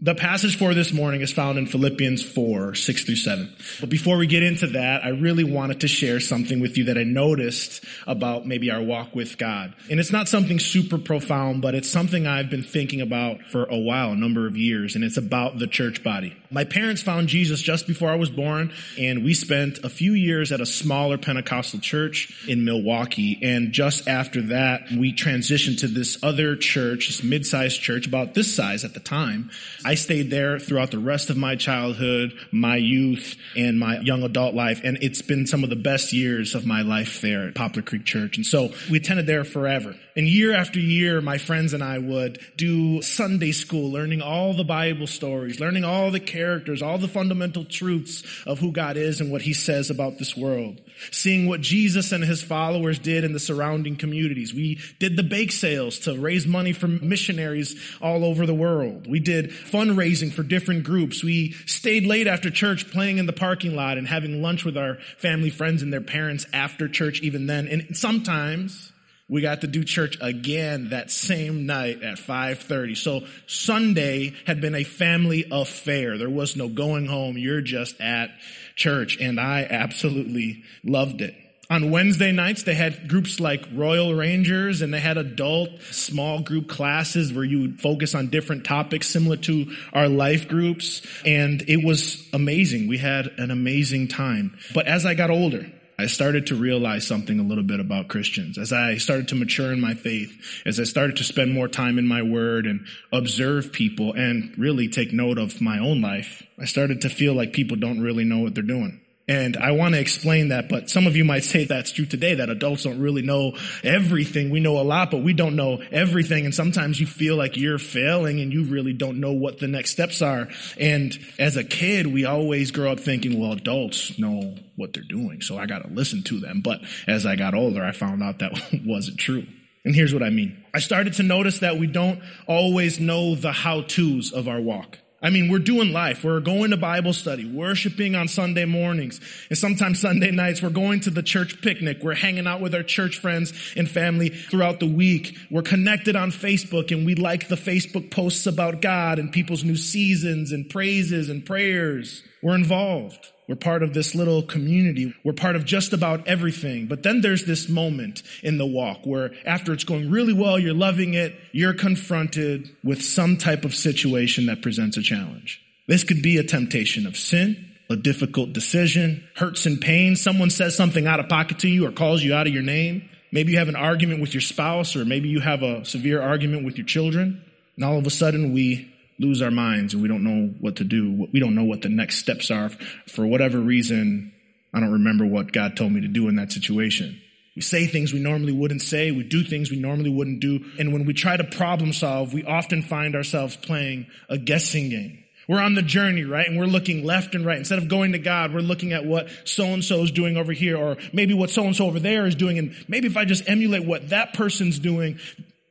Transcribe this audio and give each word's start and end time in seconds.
The 0.00 0.14
passage 0.14 0.56
for 0.56 0.74
this 0.74 0.92
morning 0.92 1.22
is 1.22 1.32
found 1.32 1.58
in 1.58 1.66
Philippians 1.66 2.22
4, 2.22 2.76
6 2.76 3.04
through 3.04 3.16
7. 3.16 3.52
But 3.80 3.88
before 3.88 4.16
we 4.16 4.28
get 4.28 4.44
into 4.44 4.68
that, 4.68 5.04
I 5.04 5.08
really 5.08 5.42
wanted 5.42 5.80
to 5.80 5.88
share 5.88 6.20
something 6.20 6.60
with 6.60 6.78
you 6.78 6.84
that 6.84 6.96
I 6.96 7.02
noticed 7.02 7.84
about 8.06 8.46
maybe 8.46 8.70
our 8.70 8.80
walk 8.80 9.16
with 9.16 9.38
God. 9.38 9.74
And 9.90 9.98
it's 9.98 10.12
not 10.12 10.28
something 10.28 10.60
super 10.60 10.98
profound, 10.98 11.62
but 11.62 11.74
it's 11.74 11.90
something 11.90 12.28
I've 12.28 12.48
been 12.48 12.62
thinking 12.62 13.00
about 13.00 13.42
for 13.50 13.64
a 13.64 13.76
while, 13.76 14.12
a 14.12 14.16
number 14.16 14.46
of 14.46 14.56
years, 14.56 14.94
and 14.94 15.02
it's 15.02 15.16
about 15.16 15.58
the 15.58 15.66
church 15.66 16.04
body. 16.04 16.36
My 16.48 16.62
parents 16.62 17.02
found 17.02 17.26
Jesus 17.26 17.60
just 17.60 17.88
before 17.88 18.08
I 18.08 18.14
was 18.14 18.30
born, 18.30 18.72
and 19.00 19.24
we 19.24 19.34
spent 19.34 19.78
a 19.78 19.88
few 19.88 20.12
years 20.12 20.52
at 20.52 20.60
a 20.60 20.66
smaller 20.66 21.18
Pentecostal 21.18 21.80
church 21.80 22.46
in 22.46 22.64
Milwaukee. 22.64 23.40
And 23.42 23.72
just 23.72 24.06
after 24.06 24.42
that, 24.42 24.92
we 24.92 25.12
transitioned 25.12 25.80
to 25.80 25.88
this 25.88 26.22
other 26.22 26.54
church, 26.54 27.08
this 27.08 27.24
mid-sized 27.24 27.80
church, 27.80 28.06
about 28.06 28.34
this 28.34 28.54
size 28.54 28.84
at 28.84 28.94
the 28.94 29.00
time. 29.00 29.50
I 29.88 29.94
stayed 29.94 30.28
there 30.28 30.58
throughout 30.58 30.90
the 30.90 30.98
rest 30.98 31.30
of 31.30 31.38
my 31.38 31.56
childhood, 31.56 32.34
my 32.52 32.76
youth, 32.76 33.36
and 33.56 33.78
my 33.78 34.00
young 34.00 34.22
adult 34.22 34.54
life. 34.54 34.82
And 34.84 34.98
it's 35.00 35.22
been 35.22 35.46
some 35.46 35.64
of 35.64 35.70
the 35.70 35.76
best 35.76 36.12
years 36.12 36.54
of 36.54 36.66
my 36.66 36.82
life 36.82 37.22
there 37.22 37.48
at 37.48 37.54
Poplar 37.54 37.80
Creek 37.80 38.04
Church. 38.04 38.36
And 38.36 38.44
so 38.44 38.68
we 38.90 38.98
attended 38.98 39.26
there 39.26 39.44
forever. 39.44 39.94
And 40.14 40.28
year 40.28 40.52
after 40.52 40.78
year, 40.78 41.22
my 41.22 41.38
friends 41.38 41.72
and 41.72 41.82
I 41.82 41.96
would 41.96 42.38
do 42.54 43.00
Sunday 43.00 43.52
school, 43.52 43.90
learning 43.90 44.20
all 44.20 44.52
the 44.52 44.64
Bible 44.64 45.06
stories, 45.06 45.58
learning 45.58 45.84
all 45.84 46.10
the 46.10 46.20
characters, 46.20 46.82
all 46.82 46.98
the 46.98 47.08
fundamental 47.08 47.64
truths 47.64 48.24
of 48.44 48.58
who 48.58 48.72
God 48.72 48.98
is 48.98 49.22
and 49.22 49.32
what 49.32 49.40
he 49.40 49.54
says 49.54 49.88
about 49.88 50.18
this 50.18 50.36
world. 50.36 50.82
Seeing 51.12 51.46
what 51.46 51.60
Jesus 51.60 52.10
and 52.12 52.24
his 52.24 52.42
followers 52.42 52.98
did 52.98 53.24
in 53.24 53.32
the 53.32 53.38
surrounding 53.38 53.96
communities. 53.96 54.52
We 54.52 54.80
did 54.98 55.16
the 55.16 55.22
bake 55.22 55.52
sales 55.52 56.00
to 56.00 56.18
raise 56.18 56.46
money 56.46 56.72
for 56.72 56.88
missionaries 56.88 57.80
all 58.02 58.24
over 58.24 58.44
the 58.44 58.54
world. 58.54 59.06
We 59.08 59.20
did 59.20 59.54
fundraising 59.78 60.32
for 60.32 60.42
different 60.42 60.82
groups. 60.82 61.22
We 61.22 61.52
stayed 61.66 62.04
late 62.04 62.26
after 62.26 62.50
church 62.50 62.90
playing 62.90 63.18
in 63.18 63.26
the 63.26 63.32
parking 63.32 63.76
lot 63.76 63.96
and 63.96 64.08
having 64.08 64.42
lunch 64.42 64.64
with 64.64 64.76
our 64.76 64.96
family 65.18 65.50
friends 65.50 65.82
and 65.82 65.92
their 65.92 66.00
parents 66.00 66.46
after 66.52 66.88
church 66.88 67.20
even 67.22 67.46
then. 67.46 67.68
And 67.68 67.96
sometimes 67.96 68.92
we 69.28 69.40
got 69.40 69.60
to 69.60 69.68
do 69.68 69.84
church 69.84 70.16
again 70.20 70.88
that 70.88 71.12
same 71.12 71.66
night 71.66 72.02
at 72.02 72.18
5.30. 72.18 72.96
So 72.96 73.26
Sunday 73.46 74.34
had 74.46 74.60
been 74.60 74.74
a 74.74 74.84
family 74.84 75.46
affair. 75.50 76.18
There 76.18 76.28
was 76.28 76.56
no 76.56 76.68
going 76.68 77.06
home. 77.06 77.38
You're 77.38 77.60
just 77.60 78.00
at 78.00 78.30
church. 78.74 79.18
And 79.20 79.38
I 79.38 79.64
absolutely 79.68 80.64
loved 80.82 81.20
it. 81.20 81.36
On 81.70 81.90
Wednesday 81.90 82.32
nights, 82.32 82.62
they 82.62 82.74
had 82.74 83.08
groups 83.08 83.40
like 83.40 83.62
Royal 83.74 84.14
Rangers 84.14 84.80
and 84.80 84.92
they 84.92 85.00
had 85.00 85.18
adult 85.18 85.68
small 85.90 86.40
group 86.40 86.66
classes 86.66 87.30
where 87.30 87.44
you 87.44 87.60
would 87.60 87.78
focus 87.78 88.14
on 88.14 88.28
different 88.28 88.64
topics 88.64 89.06
similar 89.06 89.36
to 89.36 89.70
our 89.92 90.08
life 90.08 90.48
groups. 90.48 91.02
And 91.26 91.62
it 91.68 91.84
was 91.84 92.26
amazing. 92.32 92.88
We 92.88 92.96
had 92.96 93.26
an 93.36 93.50
amazing 93.50 94.08
time. 94.08 94.56
But 94.72 94.86
as 94.86 95.04
I 95.04 95.12
got 95.12 95.30
older, 95.30 95.70
I 95.98 96.06
started 96.06 96.46
to 96.46 96.54
realize 96.54 97.06
something 97.06 97.38
a 97.38 97.42
little 97.42 97.64
bit 97.64 97.80
about 97.80 98.08
Christians. 98.08 98.56
As 98.56 98.72
I 98.72 98.96
started 98.96 99.28
to 99.28 99.34
mature 99.34 99.70
in 99.70 99.80
my 99.80 99.92
faith, 99.92 100.62
as 100.64 100.80
I 100.80 100.84
started 100.84 101.16
to 101.16 101.24
spend 101.24 101.52
more 101.52 101.68
time 101.68 101.98
in 101.98 102.08
my 102.08 102.22
word 102.22 102.66
and 102.66 102.86
observe 103.12 103.72
people 103.72 104.14
and 104.14 104.56
really 104.56 104.88
take 104.88 105.12
note 105.12 105.36
of 105.36 105.60
my 105.60 105.80
own 105.80 106.00
life, 106.00 106.42
I 106.58 106.64
started 106.64 107.02
to 107.02 107.10
feel 107.10 107.34
like 107.34 107.52
people 107.52 107.76
don't 107.76 108.00
really 108.00 108.24
know 108.24 108.38
what 108.38 108.54
they're 108.54 108.62
doing. 108.62 109.02
And 109.28 109.58
I 109.58 109.72
want 109.72 109.94
to 109.94 110.00
explain 110.00 110.48
that, 110.48 110.70
but 110.70 110.88
some 110.88 111.06
of 111.06 111.14
you 111.14 111.24
might 111.24 111.44
say 111.44 111.64
that's 111.64 111.92
true 111.92 112.06
today, 112.06 112.36
that 112.36 112.48
adults 112.48 112.84
don't 112.84 112.98
really 112.98 113.20
know 113.20 113.58
everything. 113.84 114.48
We 114.48 114.60
know 114.60 114.80
a 114.80 114.82
lot, 114.82 115.10
but 115.10 115.22
we 115.22 115.34
don't 115.34 115.54
know 115.54 115.82
everything. 115.92 116.46
And 116.46 116.54
sometimes 116.54 116.98
you 116.98 117.06
feel 117.06 117.36
like 117.36 117.58
you're 117.58 117.78
failing 117.78 118.40
and 118.40 118.52
you 118.52 118.64
really 118.64 118.94
don't 118.94 119.20
know 119.20 119.32
what 119.32 119.58
the 119.58 119.68
next 119.68 119.90
steps 119.90 120.22
are. 120.22 120.48
And 120.80 121.16
as 121.38 121.56
a 121.56 121.64
kid, 121.64 122.06
we 122.06 122.24
always 122.24 122.70
grow 122.70 122.90
up 122.90 123.00
thinking, 123.00 123.38
well, 123.38 123.52
adults 123.52 124.18
know 124.18 124.54
what 124.76 124.94
they're 124.94 125.02
doing, 125.02 125.42
so 125.42 125.58
I 125.58 125.66
got 125.66 125.82
to 125.82 125.90
listen 125.92 126.22
to 126.24 126.40
them. 126.40 126.62
But 126.62 126.80
as 127.06 127.26
I 127.26 127.36
got 127.36 127.54
older, 127.54 127.84
I 127.84 127.92
found 127.92 128.22
out 128.22 128.38
that 128.38 128.52
wasn't 128.86 129.18
true. 129.18 129.46
And 129.84 129.94
here's 129.94 130.14
what 130.14 130.22
I 130.22 130.30
mean. 130.30 130.64
I 130.72 130.80
started 130.80 131.14
to 131.14 131.22
notice 131.22 131.60
that 131.60 131.78
we 131.78 131.86
don't 131.86 132.20
always 132.46 132.98
know 132.98 133.34
the 133.34 133.52
how-tos 133.52 134.32
of 134.32 134.48
our 134.48 134.60
walk. 134.60 134.98
I 135.20 135.30
mean, 135.30 135.50
we're 135.50 135.58
doing 135.58 135.92
life. 135.92 136.22
We're 136.22 136.38
going 136.38 136.70
to 136.70 136.76
Bible 136.76 137.12
study, 137.12 137.44
worshiping 137.44 138.14
on 138.14 138.28
Sunday 138.28 138.66
mornings, 138.66 139.20
and 139.48 139.58
sometimes 139.58 140.00
Sunday 140.00 140.30
nights. 140.30 140.62
We're 140.62 140.70
going 140.70 141.00
to 141.00 141.10
the 141.10 141.24
church 141.24 141.60
picnic. 141.60 141.98
We're 142.02 142.14
hanging 142.14 142.46
out 142.46 142.60
with 142.60 142.72
our 142.72 142.84
church 142.84 143.18
friends 143.18 143.52
and 143.76 143.88
family 143.88 144.28
throughout 144.28 144.78
the 144.78 144.86
week. 144.86 145.36
We're 145.50 145.62
connected 145.62 146.14
on 146.14 146.30
Facebook 146.30 146.92
and 146.92 147.04
we 147.04 147.16
like 147.16 147.48
the 147.48 147.56
Facebook 147.56 148.12
posts 148.12 148.46
about 148.46 148.80
God 148.80 149.18
and 149.18 149.32
people's 149.32 149.64
new 149.64 149.76
seasons 149.76 150.52
and 150.52 150.70
praises 150.70 151.28
and 151.28 151.44
prayers. 151.44 152.22
We're 152.40 152.54
involved. 152.54 153.32
We're 153.48 153.56
part 153.56 153.82
of 153.82 153.94
this 153.94 154.14
little 154.14 154.42
community. 154.42 155.14
We're 155.24 155.32
part 155.32 155.56
of 155.56 155.64
just 155.64 155.94
about 155.94 156.28
everything. 156.28 156.86
But 156.86 157.02
then 157.02 157.22
there's 157.22 157.46
this 157.46 157.66
moment 157.68 158.22
in 158.42 158.58
the 158.58 158.66
walk 158.66 159.06
where 159.06 159.32
after 159.46 159.72
it's 159.72 159.84
going 159.84 160.10
really 160.10 160.34
well, 160.34 160.58
you're 160.58 160.74
loving 160.74 161.14
it, 161.14 161.34
you're 161.52 161.72
confronted 161.72 162.68
with 162.84 163.02
some 163.02 163.38
type 163.38 163.64
of 163.64 163.74
situation 163.74 164.46
that 164.46 164.60
presents 164.60 164.98
a 164.98 165.02
challenge. 165.02 165.62
This 165.86 166.04
could 166.04 166.20
be 166.20 166.36
a 166.36 166.44
temptation 166.44 167.06
of 167.06 167.16
sin, 167.16 167.66
a 167.88 167.96
difficult 167.96 168.52
decision, 168.52 169.26
hurts 169.34 169.64
and 169.64 169.80
pain. 169.80 170.14
Someone 170.14 170.50
says 170.50 170.76
something 170.76 171.06
out 171.06 171.18
of 171.18 171.30
pocket 171.30 171.60
to 171.60 171.68
you 171.68 171.86
or 171.86 171.90
calls 171.90 172.22
you 172.22 172.34
out 172.34 172.46
of 172.46 172.52
your 172.52 172.62
name. 172.62 173.08
Maybe 173.32 173.52
you 173.52 173.58
have 173.58 173.70
an 173.70 173.76
argument 173.76 174.20
with 174.20 174.34
your 174.34 174.42
spouse 174.42 174.94
or 174.94 175.06
maybe 175.06 175.30
you 175.30 175.40
have 175.40 175.62
a 175.62 175.86
severe 175.86 176.20
argument 176.20 176.66
with 176.66 176.76
your 176.76 176.86
children. 176.86 177.42
And 177.76 177.84
all 177.84 177.96
of 177.96 178.06
a 178.06 178.10
sudden 178.10 178.52
we 178.52 178.92
lose 179.18 179.42
our 179.42 179.50
minds 179.50 179.94
and 179.94 180.02
we 180.02 180.08
don't 180.08 180.24
know 180.24 180.54
what 180.60 180.76
to 180.76 180.84
do. 180.84 181.28
We 181.32 181.40
don't 181.40 181.54
know 181.54 181.64
what 181.64 181.82
the 181.82 181.88
next 181.88 182.18
steps 182.18 182.50
are. 182.50 182.70
For 183.06 183.26
whatever 183.26 183.58
reason, 183.58 184.32
I 184.72 184.80
don't 184.80 184.92
remember 184.92 185.26
what 185.26 185.52
God 185.52 185.76
told 185.76 185.92
me 185.92 186.02
to 186.02 186.08
do 186.08 186.28
in 186.28 186.36
that 186.36 186.52
situation. 186.52 187.20
We 187.56 187.62
say 187.62 187.86
things 187.86 188.12
we 188.12 188.20
normally 188.20 188.52
wouldn't 188.52 188.82
say. 188.82 189.10
We 189.10 189.24
do 189.24 189.42
things 189.42 189.70
we 189.70 189.80
normally 189.80 190.10
wouldn't 190.10 190.40
do. 190.40 190.64
And 190.78 190.92
when 190.92 191.06
we 191.06 191.12
try 191.14 191.36
to 191.36 191.42
problem 191.42 191.92
solve, 191.92 192.32
we 192.32 192.44
often 192.44 192.82
find 192.82 193.16
ourselves 193.16 193.56
playing 193.56 194.06
a 194.28 194.38
guessing 194.38 194.90
game. 194.90 195.24
We're 195.48 195.60
on 195.60 195.74
the 195.74 195.82
journey, 195.82 196.24
right? 196.24 196.46
And 196.46 196.58
we're 196.58 196.66
looking 196.66 197.04
left 197.04 197.34
and 197.34 197.44
right. 197.44 197.58
Instead 197.58 197.78
of 197.78 197.88
going 197.88 198.12
to 198.12 198.18
God, 198.18 198.52
we're 198.52 198.60
looking 198.60 198.92
at 198.92 199.06
what 199.06 199.30
so-and-so 199.44 200.02
is 200.04 200.10
doing 200.12 200.36
over 200.36 200.52
here, 200.52 200.76
or 200.76 200.98
maybe 201.12 201.32
what 201.34 201.50
so-and-so 201.50 201.86
over 201.86 201.98
there 201.98 202.26
is 202.26 202.34
doing. 202.34 202.58
And 202.58 202.76
maybe 202.86 203.06
if 203.08 203.16
I 203.16 203.24
just 203.24 203.48
emulate 203.48 203.84
what 203.84 204.10
that 204.10 204.34
person's 204.34 204.78
doing, 204.78 205.18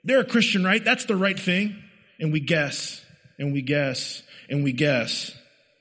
they're 0.03 0.21
a 0.21 0.25
Christian, 0.25 0.65
right? 0.65 0.83
That's 0.83 1.05
the 1.05 1.15
right 1.15 1.39
thing. 1.39 1.81
And 2.19 2.33
we 2.33 2.39
guess 2.39 3.05
and 3.39 3.53
we 3.53 3.61
guess 3.61 4.23
and 4.49 4.63
we 4.63 4.71
guess 4.71 5.31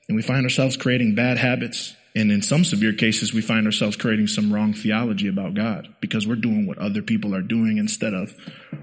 and 0.07 0.15
we 0.15 0.21
find 0.21 0.43
ourselves 0.43 0.77
creating 0.77 1.15
bad 1.15 1.37
habits. 1.37 1.95
And 2.15 2.31
in 2.31 2.41
some 2.41 2.63
severe 2.63 2.93
cases, 2.93 3.33
we 3.33 3.41
find 3.41 3.65
ourselves 3.67 3.95
creating 3.95 4.27
some 4.27 4.51
wrong 4.51 4.73
theology 4.73 5.27
about 5.27 5.53
God 5.53 5.93
because 6.01 6.25
we're 6.25 6.35
doing 6.35 6.65
what 6.65 6.79
other 6.79 7.01
people 7.01 7.35
are 7.35 7.43
doing 7.43 7.77
instead 7.77 8.13
of 8.13 8.35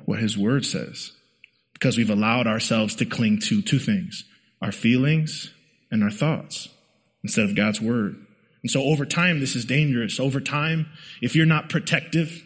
what 0.05 0.21
his 0.21 0.39
word 0.39 0.65
says. 0.65 1.13
Because 1.73 1.97
we've 1.97 2.11
allowed 2.11 2.47
ourselves 2.47 2.95
to 2.97 3.07
cling 3.07 3.41
to 3.41 3.61
two 3.61 3.81
things, 3.81 4.25
our 4.63 4.71
feelings 4.71 5.53
and 5.91 6.05
our 6.05 6.11
thoughts 6.11 6.69
instead 7.25 7.47
of 7.47 7.57
God's 7.57 7.81
word. 7.81 8.17
And 8.63 8.71
so 8.71 8.83
over 8.83 9.05
time, 9.05 9.41
this 9.41 9.57
is 9.57 9.65
dangerous. 9.65 10.21
Over 10.21 10.41
time, 10.41 10.87
if 11.21 11.35
you're 11.35 11.45
not 11.45 11.69
protective, 11.69 12.45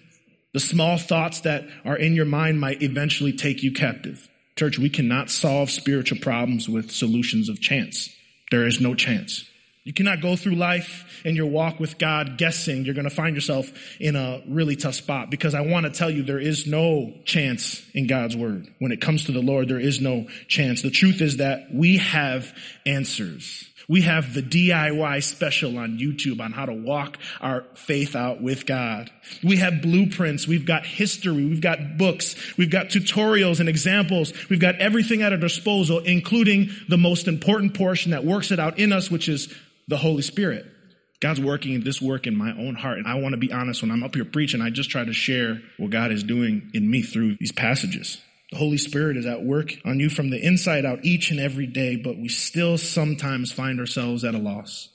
the 0.55 0.61
small 0.61 0.97
thoughts 0.97 1.41
that 1.43 1.65
are 1.85 1.97
in 1.97 2.15
your 2.15 2.25
mind 2.25 2.61
might 2.61 2.83
eventually 2.83 3.33
take 3.33 3.63
you 3.63 3.73
captive. 3.73 4.27
Church, 4.59 4.77
we 4.77 4.91
cannot 4.91 5.31
solve 5.31 5.71
spiritual 5.71 6.19
problems 6.19 6.69
with 6.69 6.91
solutions 6.91 7.49
of 7.49 7.61
chance. 7.61 8.09
There 8.51 8.67
is 8.67 8.81
no 8.81 8.97
chance. 8.97 9.49
You 9.85 9.93
cannot 9.93 10.21
go 10.21 10.35
through 10.35 10.57
life 10.57 11.23
and 11.25 11.37
your 11.37 11.47
walk 11.47 11.79
with 11.79 11.97
God 11.97 12.39
guessing 12.39 12.85
you're 12.85 12.95
going 12.95 13.09
to 13.09 13.15
find 13.15 13.37
yourself 13.37 13.71
in 14.01 14.17
a 14.17 14.43
really 14.49 14.75
tough 14.75 14.97
spot 14.97 15.31
because 15.31 15.55
I 15.55 15.61
want 15.61 15.87
to 15.87 15.91
tell 15.91 16.11
you 16.11 16.25
there 16.25 16.41
is 16.41 16.67
no 16.67 17.15
chance 17.25 17.89
in 17.95 18.09
God's 18.09 18.37
word. 18.37 18.67
When 18.81 18.91
it 18.91 19.01
comes 19.01 19.27
to 19.27 19.33
the 19.33 19.41
Lord, 19.41 19.69
there 19.69 19.79
is 19.79 20.01
no 20.01 20.27
chance. 20.49 20.83
The 20.83 20.91
truth 20.91 21.21
is 21.21 21.37
that 21.37 21.73
we 21.73 21.99
have 21.99 22.53
answers. 22.85 23.68
We 23.89 24.03
have 24.03 24.35
the 24.35 24.43
DIY 24.43 25.23
special 25.23 25.79
on 25.79 25.99
YouTube 25.99 26.41
on 26.41 26.53
how 26.53 26.67
to 26.67 26.75
walk 26.75 27.17
our 27.41 27.65
faith 27.75 28.15
out 28.15 28.43
with 28.43 28.67
God. 28.67 29.11
We 29.43 29.57
have 29.57 29.81
blueprints. 29.81 30.47
We've 30.47 30.67
got 30.67 30.85
history. 30.85 31.47
We've 31.47 31.63
got 31.63 31.97
books. 31.97 32.37
We've 32.59 32.71
got 32.71 32.89
tutorials 32.89 33.61
and 33.61 33.69
examples. 33.69 34.35
We've 34.51 34.61
got 34.61 34.77
everything 34.77 35.23
at 35.23 35.33
our 35.33 35.39
disposal, 35.39 36.01
including 36.01 36.69
the 36.89 36.99
most 36.99 37.29
important 37.29 37.73
portion 37.75 38.11
that 38.11 38.27
works 38.27 38.51
it 38.51 38.61
out 38.61 38.79
in 38.79 38.93
us, 38.93 39.11
which 39.11 39.27
is 39.27 39.55
the 39.89 39.97
Holy 39.97 40.23
Spirit. 40.23 40.67
God's 41.21 41.41
working 41.41 41.81
this 41.83 42.01
work 42.01 42.27
in 42.27 42.37
my 42.37 42.51
own 42.51 42.75
heart. 42.75 42.99
And 42.99 43.09
I 43.09 43.15
want 43.15 43.33
to 43.33 43.39
be 43.39 43.53
honest, 43.53 43.81
when 43.83 43.91
I'm 43.91 44.05
up 44.05 44.15
here 44.15 44.27
preaching, 44.27 44.61
I 44.61 44.69
just 44.69 44.91
try 44.91 45.05
to 45.05 45.15
share 45.15 45.63
what 45.79 45.91
God 45.91 46.13
is 46.13 46.23
doing 46.23 46.71
in 46.75 46.89
me 46.89 47.03
through 47.03 47.37
these 47.41 47.53
passages. 47.53 48.19
The 48.51 48.57
Holy 48.57 48.79
Spirit 48.79 49.17
is 49.17 49.27
at 49.27 49.43
work 49.43 49.75
on 49.85 50.01
you 50.01 50.09
from 50.09 50.31
the 50.31 50.43
inside 50.43 50.87
out 50.87 51.05
each 51.05 51.31
and 51.31 51.39
every 51.39 51.67
day, 51.67 51.97
but 51.97 52.17
we 52.17 52.29
still 52.29 52.79
sometimes 52.79 53.53
find 53.53 53.79
ourselves 53.79 54.25
at 54.25 54.35
a 54.35 54.39
loss. 54.39 54.89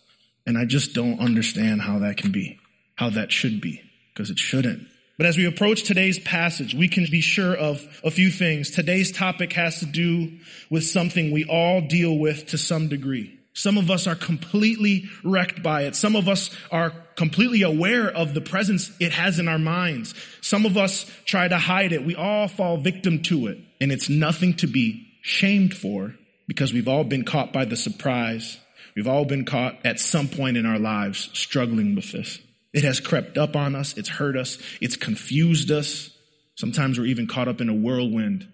And 0.45 0.57
I 0.57 0.65
just 0.65 0.94
don't 0.94 1.19
understand 1.19 1.81
how 1.81 2.00
that 2.00 2.17
can 2.17 2.31
be, 2.31 2.59
how 2.95 3.11
that 3.11 3.31
should 3.31 3.61
be, 3.61 3.81
because 4.13 4.29
it 4.29 4.39
shouldn't. 4.39 4.88
But 5.17 5.27
as 5.27 5.38
we 5.38 5.45
approach 5.45 5.83
today's 5.83 6.17
passage, 6.17 6.73
we 6.73 6.88
can 6.88 7.05
be 7.09 7.21
sure 7.21 7.55
of 7.55 7.85
a 8.03 8.09
few 8.09 8.31
things. 8.31 8.71
Today's 8.71 9.11
topic 9.11 9.53
has 9.53 9.79
to 9.79 9.85
do 9.85 10.39
with 10.71 10.83
something 10.83 11.31
we 11.31 11.45
all 11.45 11.81
deal 11.81 12.17
with 12.17 12.47
to 12.47 12.57
some 12.57 12.88
degree. 12.88 13.39
Some 13.53 13.77
of 13.77 13.91
us 13.91 14.07
are 14.07 14.15
completely 14.15 15.05
wrecked 15.23 15.61
by 15.61 15.83
it. 15.83 15.95
Some 15.95 16.15
of 16.15 16.27
us 16.27 16.50
are 16.71 16.91
completely 17.15 17.61
aware 17.61 18.09
of 18.09 18.33
the 18.33 18.41
presence 18.41 18.91
it 19.00 19.11
has 19.11 19.38
in 19.38 19.47
our 19.47 19.59
minds. 19.59 20.15
Some 20.41 20.65
of 20.65 20.75
us 20.75 21.09
try 21.25 21.47
to 21.47 21.57
hide 21.57 21.94
it. 21.94 22.03
We 22.03 22.15
all 22.15 22.47
fall 22.47 22.77
victim 22.77 23.21
to 23.23 23.47
it. 23.47 23.59
And 23.79 23.91
it's 23.91 24.09
nothing 24.09 24.55
to 24.55 24.67
be 24.67 25.07
shamed 25.21 25.75
for 25.75 26.15
because 26.47 26.73
we've 26.73 26.88
all 26.88 27.03
been 27.03 27.25
caught 27.25 27.53
by 27.53 27.65
the 27.65 27.75
surprise. 27.75 28.57
We've 28.95 29.07
all 29.07 29.25
been 29.25 29.45
caught 29.45 29.85
at 29.85 30.00
some 30.00 30.27
point 30.27 30.57
in 30.57 30.65
our 30.65 30.79
lives 30.79 31.29
struggling 31.33 31.95
with 31.95 32.11
this. 32.11 32.39
It 32.73 32.83
has 32.83 33.00
crept 33.00 33.38
up 33.38 33.55
on 33.55 33.75
us. 33.75 33.95
It's 33.97 34.09
hurt 34.09 34.35
us. 34.35 34.57
It's 34.81 34.95
confused 34.95 35.69
us. 35.69 36.09
Sometimes 36.55 36.97
we're 36.97 37.05
even 37.05 37.27
caught 37.27 37.47
up 37.47 37.61
in 37.61 37.69
a 37.69 37.73
whirlwind 37.73 38.47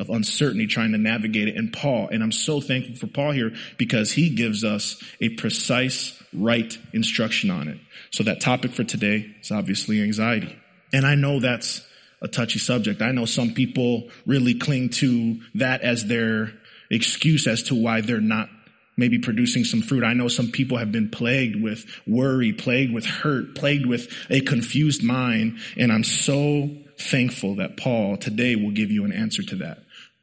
of 0.00 0.08
uncertainty 0.08 0.66
trying 0.66 0.92
to 0.92 0.98
navigate 0.98 1.48
it. 1.48 1.56
And 1.56 1.72
Paul, 1.72 2.08
and 2.10 2.22
I'm 2.22 2.32
so 2.32 2.60
thankful 2.60 2.96
for 2.96 3.06
Paul 3.06 3.32
here 3.32 3.52
because 3.76 4.10
he 4.10 4.30
gives 4.30 4.64
us 4.64 5.00
a 5.20 5.28
precise, 5.28 6.20
right 6.32 6.76
instruction 6.92 7.50
on 7.50 7.68
it. 7.68 7.78
So 8.10 8.24
that 8.24 8.40
topic 8.40 8.72
for 8.72 8.82
today 8.82 9.34
is 9.40 9.50
obviously 9.50 10.02
anxiety. 10.02 10.56
And 10.92 11.06
I 11.06 11.14
know 11.14 11.38
that's 11.38 11.86
a 12.22 12.28
touchy 12.28 12.58
subject. 12.58 13.02
I 13.02 13.12
know 13.12 13.26
some 13.26 13.52
people 13.52 14.08
really 14.26 14.54
cling 14.54 14.88
to 14.90 15.40
that 15.56 15.82
as 15.82 16.06
their 16.06 16.52
excuse 16.90 17.46
as 17.46 17.64
to 17.64 17.74
why 17.74 18.00
they're 18.00 18.20
not 18.20 18.48
maybe 18.96 19.18
producing 19.18 19.64
some 19.64 19.80
fruit. 19.80 20.04
I 20.04 20.12
know 20.14 20.28
some 20.28 20.50
people 20.50 20.76
have 20.76 20.92
been 20.92 21.10
plagued 21.10 21.62
with 21.62 21.86
worry, 22.06 22.52
plagued 22.52 22.92
with 22.92 23.06
hurt, 23.06 23.54
plagued 23.54 23.86
with 23.86 24.12
a 24.28 24.40
confused 24.40 25.02
mind. 25.02 25.58
And 25.76 25.92
I'm 25.92 26.04
so 26.04 26.70
thankful 26.98 27.56
that 27.56 27.76
Paul 27.76 28.16
today 28.18 28.56
will 28.56 28.72
give 28.72 28.90
you 28.90 29.04
an 29.04 29.12
answer 29.12 29.42
to 29.42 29.56
that. 29.56 29.82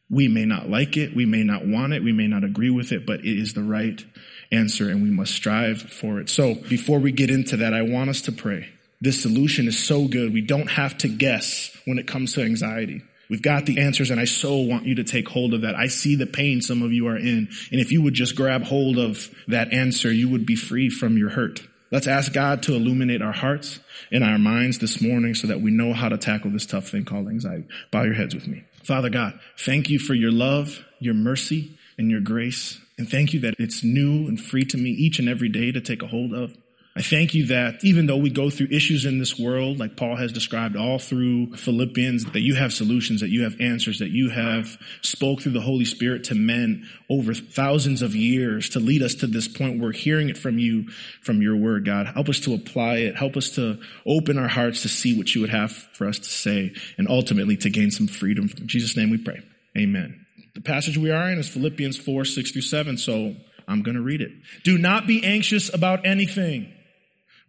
We 0.09 0.27
may 0.27 0.45
not 0.45 0.69
like 0.69 0.95
it. 0.95 1.15
We 1.15 1.25
may 1.25 1.43
not 1.43 1.65
want 1.65 1.93
it. 1.93 2.03
We 2.03 2.13
may 2.13 2.27
not 2.27 2.43
agree 2.43 2.69
with 2.69 2.91
it, 2.91 3.05
but 3.05 3.19
it 3.21 3.39
is 3.39 3.53
the 3.53 3.63
right 3.63 4.03
answer 4.51 4.89
and 4.89 5.03
we 5.03 5.09
must 5.09 5.33
strive 5.33 5.81
for 5.81 6.19
it. 6.19 6.29
So 6.29 6.55
before 6.55 6.99
we 6.99 7.11
get 7.11 7.29
into 7.29 7.57
that, 7.57 7.73
I 7.73 7.81
want 7.81 8.09
us 8.09 8.21
to 8.21 8.31
pray. 8.31 8.69
This 9.01 9.21
solution 9.21 9.67
is 9.67 9.77
so 9.77 10.07
good. 10.07 10.33
We 10.33 10.41
don't 10.41 10.71
have 10.71 10.97
to 10.99 11.07
guess 11.07 11.75
when 11.85 11.99
it 11.99 12.07
comes 12.07 12.33
to 12.33 12.41
anxiety. 12.41 13.03
We've 13.29 13.41
got 13.41 13.65
the 13.65 13.81
answers 13.81 14.09
and 14.09 14.19
I 14.19 14.25
so 14.25 14.55
want 14.55 14.85
you 14.85 14.95
to 14.95 15.03
take 15.03 15.27
hold 15.27 15.53
of 15.53 15.61
that. 15.61 15.75
I 15.75 15.87
see 15.87 16.15
the 16.15 16.25
pain 16.25 16.61
some 16.61 16.81
of 16.81 16.93
you 16.93 17.07
are 17.07 17.17
in. 17.17 17.49
And 17.71 17.81
if 17.81 17.91
you 17.91 18.01
would 18.03 18.13
just 18.13 18.35
grab 18.35 18.63
hold 18.63 18.97
of 18.97 19.29
that 19.49 19.73
answer, 19.73 20.11
you 20.11 20.29
would 20.29 20.45
be 20.45 20.55
free 20.55 20.89
from 20.89 21.17
your 21.17 21.29
hurt. 21.29 21.61
Let's 21.91 22.07
ask 22.07 22.33
God 22.33 22.63
to 22.63 22.75
illuminate 22.75 23.21
our 23.21 23.33
hearts 23.33 23.79
and 24.11 24.23
our 24.23 24.37
minds 24.37 24.79
this 24.79 25.01
morning 25.01 25.35
so 25.35 25.47
that 25.47 25.61
we 25.61 25.71
know 25.71 25.93
how 25.93 26.09
to 26.09 26.17
tackle 26.17 26.51
this 26.51 26.65
tough 26.65 26.89
thing 26.89 27.05
called 27.05 27.27
anxiety. 27.27 27.65
Bow 27.91 28.03
your 28.03 28.13
heads 28.13 28.33
with 28.33 28.47
me. 28.47 28.63
Father 28.87 29.09
God, 29.09 29.37
thank 29.57 29.89
you 29.89 29.99
for 29.99 30.13
your 30.13 30.31
love, 30.31 30.79
your 31.01 31.13
mercy, 31.13 31.77
and 31.97 32.09
your 32.09 32.21
grace. 32.21 32.79
And 32.97 33.09
thank 33.09 33.33
you 33.33 33.41
that 33.41 33.55
it's 33.59 33.83
new 33.83 34.29
and 34.29 34.39
free 34.39 34.63
to 34.63 34.77
me 34.77 34.91
each 34.91 35.19
and 35.19 35.27
every 35.27 35.49
day 35.49 35.73
to 35.73 35.81
take 35.81 36.01
a 36.01 36.07
hold 36.07 36.33
of. 36.33 36.55
I 36.97 37.01
thank 37.01 37.35
you 37.35 37.45
that 37.47 37.83
even 37.83 38.07
though 38.07 38.17
we 38.17 38.31
go 38.31 38.49
through 38.49 38.69
issues 38.71 39.05
in 39.05 39.19
this 39.19 39.37
world, 39.37 39.77
like 39.77 39.95
Paul 39.95 40.15
has 40.15 40.31
described 40.31 40.75
all 40.75 40.97
through 40.97 41.55
Philippians, 41.55 42.25
that 42.31 42.39
you 42.39 42.55
have 42.55 42.73
solutions, 42.73 43.21
that 43.21 43.29
you 43.29 43.43
have 43.43 43.61
answers, 43.61 43.99
that 43.99 44.09
you 44.09 44.31
have 44.31 44.79
spoke 45.03 45.41
through 45.41 45.51
the 45.51 45.61
Holy 45.61 45.85
Spirit 45.85 46.23
to 46.23 46.35
men 46.35 46.89
over 47.07 47.35
thousands 47.35 48.01
of 48.01 48.15
years 48.15 48.69
to 48.69 48.79
lead 48.79 49.03
us 49.03 49.13
to 49.13 49.27
this 49.27 49.47
point. 49.47 49.79
We're 49.79 49.91
hearing 49.91 50.29
it 50.29 50.39
from 50.39 50.57
you, 50.57 50.89
from 51.21 51.39
your 51.39 51.55
word, 51.55 51.85
God. 51.85 52.07
Help 52.07 52.29
us 52.29 52.39
to 52.41 52.55
apply 52.55 52.95
it. 52.95 53.15
Help 53.15 53.37
us 53.37 53.51
to 53.51 53.79
open 54.03 54.39
our 54.39 54.47
hearts 54.47 54.81
to 54.81 54.89
see 54.89 55.15
what 55.15 55.35
you 55.35 55.41
would 55.41 55.51
have 55.51 55.71
for 55.93 56.07
us 56.07 56.17
to 56.17 56.29
say 56.29 56.73
and 56.97 57.07
ultimately 57.07 57.57
to 57.57 57.69
gain 57.69 57.91
some 57.91 58.07
freedom. 58.07 58.49
In 58.57 58.67
Jesus' 58.67 58.97
name 58.97 59.11
we 59.11 59.19
pray. 59.19 59.43
Amen. 59.77 60.25
The 60.55 60.61
passage 60.61 60.97
we 60.97 61.11
are 61.11 61.29
in 61.29 61.37
is 61.37 61.47
Philippians 61.47 61.97
4, 61.97 62.25
6 62.25 62.51
through 62.53 62.61
7. 62.63 62.97
So 62.97 63.35
I'm 63.67 63.83
going 63.83 63.97
to 63.97 64.01
read 64.01 64.21
it. 64.21 64.31
Do 64.63 64.79
not 64.79 65.05
be 65.05 65.23
anxious 65.23 65.71
about 65.71 66.03
anything 66.03 66.73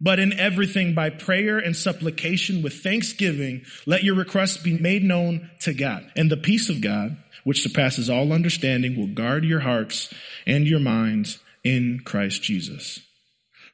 but 0.01 0.19
in 0.19 0.33
everything 0.33 0.93
by 0.93 1.09
prayer 1.09 1.57
and 1.57 1.75
supplication 1.75 2.61
with 2.61 2.81
thanksgiving, 2.81 3.63
let 3.85 4.03
your 4.03 4.15
requests 4.15 4.57
be 4.57 4.77
made 4.77 5.03
known 5.03 5.49
to 5.61 5.73
God. 5.73 6.09
And 6.15 6.31
the 6.31 6.37
peace 6.37 6.69
of 6.69 6.81
God, 6.81 7.17
which 7.43 7.61
surpasses 7.61 8.09
all 8.09 8.31
understanding, 8.31 8.95
will 8.95 9.13
guard 9.13 9.43
your 9.43 9.59
hearts 9.59 10.13
and 10.45 10.67
your 10.67 10.79
minds 10.79 11.39
in 11.63 12.01
Christ 12.05 12.41
Jesus. 12.41 12.99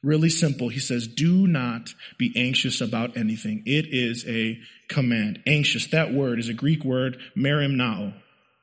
Really 0.02 0.28
simple. 0.30 0.68
He 0.68 0.80
says, 0.80 1.08
do 1.08 1.46
not 1.46 1.94
be 2.18 2.32
anxious 2.36 2.80
about 2.80 3.16
anything. 3.16 3.62
It 3.66 3.86
is 3.88 4.24
a 4.28 4.58
command. 4.88 5.42
Anxious. 5.46 5.88
That 5.88 6.12
word 6.12 6.38
is 6.38 6.48
a 6.48 6.54
Greek 6.54 6.84
word, 6.84 7.18
merimnao. 7.36 8.14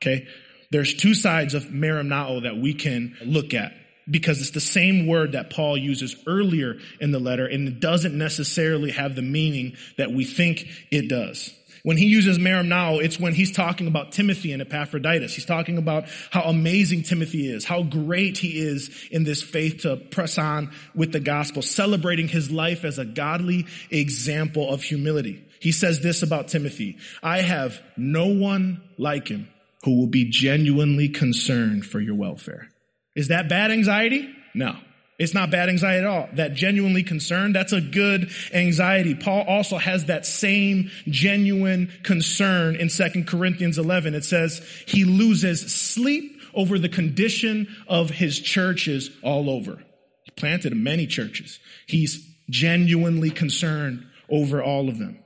Okay. 0.01 0.27
There's 0.71 0.93
two 0.93 1.13
sides 1.13 1.53
of 1.53 1.65
merimnao 1.65 2.43
that 2.43 2.57
we 2.57 2.73
can 2.73 3.15
look 3.23 3.53
at 3.53 3.73
because 4.09 4.41
it's 4.41 4.51
the 4.51 4.59
same 4.59 5.07
word 5.07 5.33
that 5.33 5.49
Paul 5.49 5.77
uses 5.77 6.15
earlier 6.27 6.77
in 6.99 7.11
the 7.11 7.19
letter 7.19 7.45
and 7.45 7.67
it 7.67 7.79
doesn't 7.79 8.17
necessarily 8.17 8.91
have 8.91 9.15
the 9.15 9.21
meaning 9.21 9.75
that 9.97 10.11
we 10.11 10.25
think 10.25 10.67
it 10.91 11.07
does. 11.07 11.53
When 11.83 11.97
he 11.97 12.05
uses 12.05 12.39
merimnao, 12.39 13.03
it's 13.03 13.19
when 13.19 13.33
he's 13.33 13.51
talking 13.51 13.87
about 13.87 14.13
Timothy 14.13 14.53
and 14.53 14.61
Epaphroditus. 14.61 15.35
He's 15.35 15.45
talking 15.45 15.77
about 15.77 16.05
how 16.31 16.43
amazing 16.43 17.03
Timothy 17.03 17.49
is, 17.49 17.65
how 17.65 17.83
great 17.83 18.37
he 18.37 18.57
is 18.57 19.05
in 19.11 19.25
this 19.25 19.43
faith 19.43 19.81
to 19.81 19.97
press 19.97 20.37
on 20.37 20.71
with 20.95 21.11
the 21.11 21.19
gospel, 21.19 21.61
celebrating 21.61 22.29
his 22.29 22.49
life 22.49 22.85
as 22.85 22.99
a 22.99 23.05
godly 23.05 23.67
example 23.91 24.73
of 24.73 24.81
humility. 24.81 25.43
He 25.59 25.73
says 25.73 25.99
this 25.99 26.23
about 26.23 26.47
Timothy, 26.47 26.97
I 27.21 27.41
have 27.41 27.81
no 27.97 28.27
one 28.27 28.81
like 28.97 29.27
him 29.27 29.49
who 29.83 29.99
will 29.99 30.07
be 30.07 30.29
genuinely 30.29 31.09
concerned 31.09 31.85
for 31.85 31.99
your 31.99 32.15
welfare. 32.15 32.69
Is 33.15 33.27
that 33.29 33.49
bad 33.49 33.71
anxiety? 33.71 34.33
No. 34.53 34.75
It's 35.19 35.33
not 35.33 35.51
bad 35.51 35.69
anxiety 35.69 35.99
at 35.99 36.05
all. 36.05 36.27
That 36.33 36.55
genuinely 36.55 37.03
concerned, 37.03 37.55
that's 37.55 37.71
a 37.71 37.81
good 37.81 38.31
anxiety. 38.51 39.13
Paul 39.13 39.45
also 39.47 39.77
has 39.77 40.05
that 40.05 40.25
same 40.25 40.89
genuine 41.07 41.91
concern 42.01 42.75
in 42.75 42.89
2 42.89 43.23
Corinthians 43.25 43.77
11. 43.77 44.15
It 44.15 44.25
says 44.25 44.59
he 44.87 45.05
loses 45.05 45.73
sleep 45.73 46.41
over 46.55 46.79
the 46.79 46.89
condition 46.89 47.67
of 47.87 48.09
his 48.09 48.39
churches 48.39 49.11
all 49.21 49.49
over. 49.49 49.83
He 50.23 50.31
planted 50.35 50.75
many 50.75 51.05
churches. 51.05 51.59
He's 51.87 52.27
genuinely 52.49 53.29
concerned 53.29 54.05
over 54.29 54.63
all 54.63 54.89
of 54.89 54.97
them. 54.97 55.22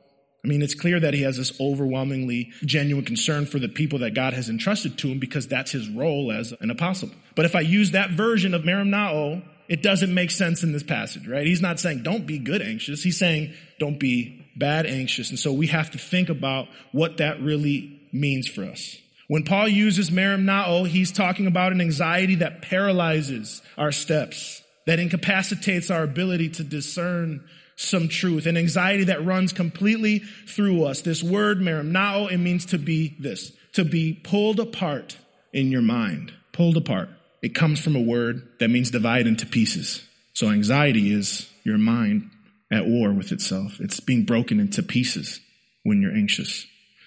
I 0.47 0.49
mean, 0.49 0.61
it's 0.61 0.75
clear 0.75 0.97
that 0.97 1.13
he 1.13 1.23
has 1.23 1.35
this 1.35 1.59
overwhelmingly 1.59 2.53
genuine 2.63 3.03
concern 3.03 3.45
for 3.45 3.59
the 3.59 3.67
people 3.67 3.99
that 3.99 4.13
God 4.13 4.33
has 4.33 4.49
entrusted 4.49 4.97
to 4.99 5.09
him 5.09 5.19
because 5.19 5.45
that's 5.45 5.71
his 5.71 5.89
role 5.89 6.31
as 6.31 6.53
an 6.61 6.71
apostle. 6.71 7.09
But 7.35 7.43
if 7.43 7.53
I 7.53 7.59
use 7.59 7.91
that 7.91 8.11
version 8.11 8.53
of 8.53 8.61
merimnao, 8.61 9.43
it 9.67 9.83
doesn't 9.83 10.13
make 10.13 10.31
sense 10.31 10.63
in 10.63 10.71
this 10.71 10.83
passage, 10.83 11.27
right? 11.27 11.45
He's 11.45 11.59
not 11.59 11.81
saying 11.81 12.03
don't 12.03 12.25
be 12.25 12.39
good 12.39 12.61
anxious. 12.61 13.03
He's 13.03 13.19
saying 13.19 13.55
don't 13.77 13.99
be 13.99 14.45
bad 14.55 14.85
anxious. 14.85 15.31
And 15.31 15.37
so 15.37 15.51
we 15.51 15.67
have 15.67 15.91
to 15.91 15.97
think 15.97 16.29
about 16.29 16.69
what 16.93 17.17
that 17.17 17.41
really 17.41 17.99
means 18.13 18.47
for 18.47 18.63
us. 18.63 18.95
When 19.27 19.43
Paul 19.43 19.67
uses 19.67 20.11
merimnao, 20.11 20.87
he's 20.87 21.11
talking 21.11 21.47
about 21.47 21.73
an 21.73 21.81
anxiety 21.81 22.35
that 22.35 22.61
paralyzes 22.61 23.61
our 23.77 23.91
steps, 23.91 24.63
that 24.85 24.99
incapacitates 24.99 25.91
our 25.91 26.03
ability 26.03 26.51
to 26.51 26.63
discern 26.63 27.43
some 27.77 28.09
truth, 28.09 28.47
an 28.47 28.57
anxiety 28.57 29.05
that 29.05 29.23
runs 29.23 29.53
completely 29.53 30.19
through 30.47 30.83
us. 30.83 31.03
This 31.03 31.23
word, 31.23 31.59
merimnao, 31.59 32.29
it 32.31 32.39
means 32.39 32.65
to 32.67 32.77
be 32.77 33.15
this, 33.19 33.53
to 33.73 33.85
be 33.85 34.13
pulled 34.13 34.59
apart 34.59 35.15
in 35.53 35.71
your 35.71 35.83
mind, 35.83 36.33
pulled 36.51 36.75
apart. 36.75 37.09
It 37.41 37.55
comes 37.55 37.79
from 37.79 37.95
a 37.95 38.01
word 38.01 38.41
that 38.59 38.69
means 38.69 38.89
divide 38.91 39.27
into 39.27 39.45
pieces. 39.45 40.03
So 40.33 40.49
anxiety 40.49 41.13
is 41.13 41.49
your 41.63 41.77
mind 41.77 42.31
at 42.71 42.87
war 42.87 43.13
with 43.13 43.31
itself. 43.31 43.79
It's 43.79 43.99
being 43.99 44.23
broken 44.23 44.59
into 44.59 44.81
pieces 44.81 45.39
when 45.83 46.01
you're 46.01 46.15
anxious. 46.15 46.65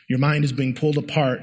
Your 0.09 0.21
mind 0.21 0.45
is 0.45 0.53
being 0.53 0.75
pulled 0.75 0.99
apart 0.99 1.43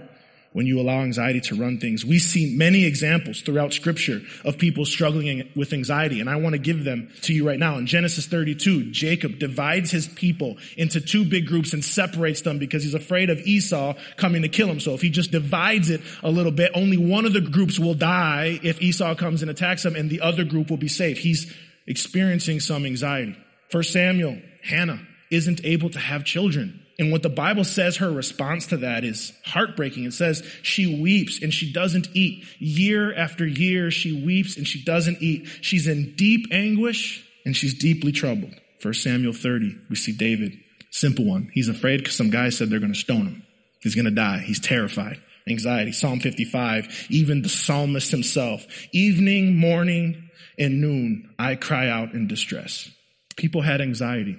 when 0.58 0.66
you 0.66 0.82
allow 0.82 1.02
anxiety 1.02 1.40
to 1.40 1.54
run 1.54 1.78
things. 1.78 2.04
We 2.04 2.18
see 2.18 2.56
many 2.58 2.86
examples 2.86 3.42
throughout 3.42 3.74
scripture 3.74 4.24
of 4.44 4.58
people 4.58 4.86
struggling 4.86 5.48
with 5.56 5.72
anxiety, 5.72 6.20
and 6.20 6.28
I 6.28 6.38
want 6.38 6.54
to 6.54 6.58
give 6.58 6.84
them 6.84 7.12
to 7.22 7.34
you 7.34 7.48
right 7.48 7.60
now. 7.60 7.78
In 7.78 7.86
Genesis 7.86 8.26
32, 8.26 8.90
Jacob 8.90 9.38
divides 9.38 9.92
his 9.92 10.08
people 10.08 10.58
into 10.76 11.00
two 11.00 11.26
big 11.26 11.46
groups 11.46 11.74
and 11.74 11.86
separates 11.86 12.42
them 12.42 12.58
because 12.58 12.82
he's 12.84 12.96
afraid 12.96 13.30
of 13.30 13.38
Esau 13.42 13.94
coming 14.16 14.42
to 14.42 14.50
kill 14.50 14.68
him. 14.68 14.80
So 14.80 14.96
if 14.96 15.02
he 15.04 15.12
just 15.12 15.30
divides 15.30 15.92
it 15.92 16.02
a 16.24 16.32
little 16.32 16.52
bit, 16.52 16.72
only 16.74 16.98
one 16.98 17.28
of 17.28 17.34
the 17.34 17.42
groups 17.42 17.78
will 17.78 17.94
die 17.94 18.60
if 18.64 18.82
Esau 18.82 19.14
comes 19.14 19.44
and 19.44 19.52
attacks 19.52 19.84
them, 19.84 19.96
and 19.96 20.10
the 20.10 20.22
other 20.22 20.44
group 20.44 20.72
will 20.72 20.78
be 20.78 20.88
safe. 20.88 21.20
He's 21.20 21.56
experiencing 21.86 22.62
some 22.62 22.84
anxiety. 22.88 23.38
First 23.70 23.94
Samuel, 23.94 24.42
Hannah 24.64 25.06
isn't 25.30 25.64
able 25.64 25.92
to 25.92 26.00
have 26.00 26.26
children. 26.26 26.82
And 27.00 27.12
what 27.12 27.22
the 27.22 27.30
Bible 27.30 27.64
says 27.64 27.98
her 27.98 28.12
response 28.12 28.68
to 28.68 28.78
that 28.78 29.04
is 29.04 29.32
heartbreaking. 29.46 30.06
It 30.06 30.14
says 30.14 30.44
she 30.64 31.00
weeps 31.02 31.42
and 31.42 31.54
she 31.54 31.72
doesn't 31.72 32.08
eat. 32.16 32.46
Year 32.58 33.16
after 33.16 33.46
year, 33.46 33.92
she 33.92 34.26
weeps 34.26 34.58
and 34.58 34.68
she 34.68 34.84
doesn't 34.84 35.22
eat. 35.22 35.48
She's 35.62 35.88
in 35.88 36.16
deep 36.16 36.48
anguish 36.52 37.24
and 37.46 37.56
she's 37.56 37.78
deeply 37.78 38.12
troubled. 38.12 38.54
1 38.82 38.94
Samuel 38.96 39.34
30, 39.34 39.78
we 39.90 39.96
see 39.96 40.12
David 40.12 40.58
Simple 40.92 41.26
one. 41.26 41.52
He's 41.54 41.70
afraid 41.70 41.98
because 41.98 42.16
some 42.16 42.32
guy 42.32 42.50
said 42.50 42.70
they're 42.70 42.80
going 42.80 42.94
to 42.94 43.00
stone 43.00 43.26
him. 43.26 43.44
He's 43.82 43.96
going 43.96 44.06
to 44.06 44.12
die. 44.12 44.40
He's 44.40 44.60
terrified. 44.60 45.22
Anxiety. 45.48 45.92
Psalm 45.92 46.20
55. 46.20 47.08
Even 47.10 47.42
the 47.42 47.50
psalmist 47.50 48.12
himself. 48.12 48.66
Evening, 48.92 49.58
morning, 49.58 50.30
and 50.58 50.82
noon, 50.82 51.30
I 51.38 51.56
cry 51.56 51.88
out 51.88 52.14
in 52.14 52.28
distress. 52.28 52.90
People 53.36 53.62
had 53.62 53.80
anxiety 53.82 54.38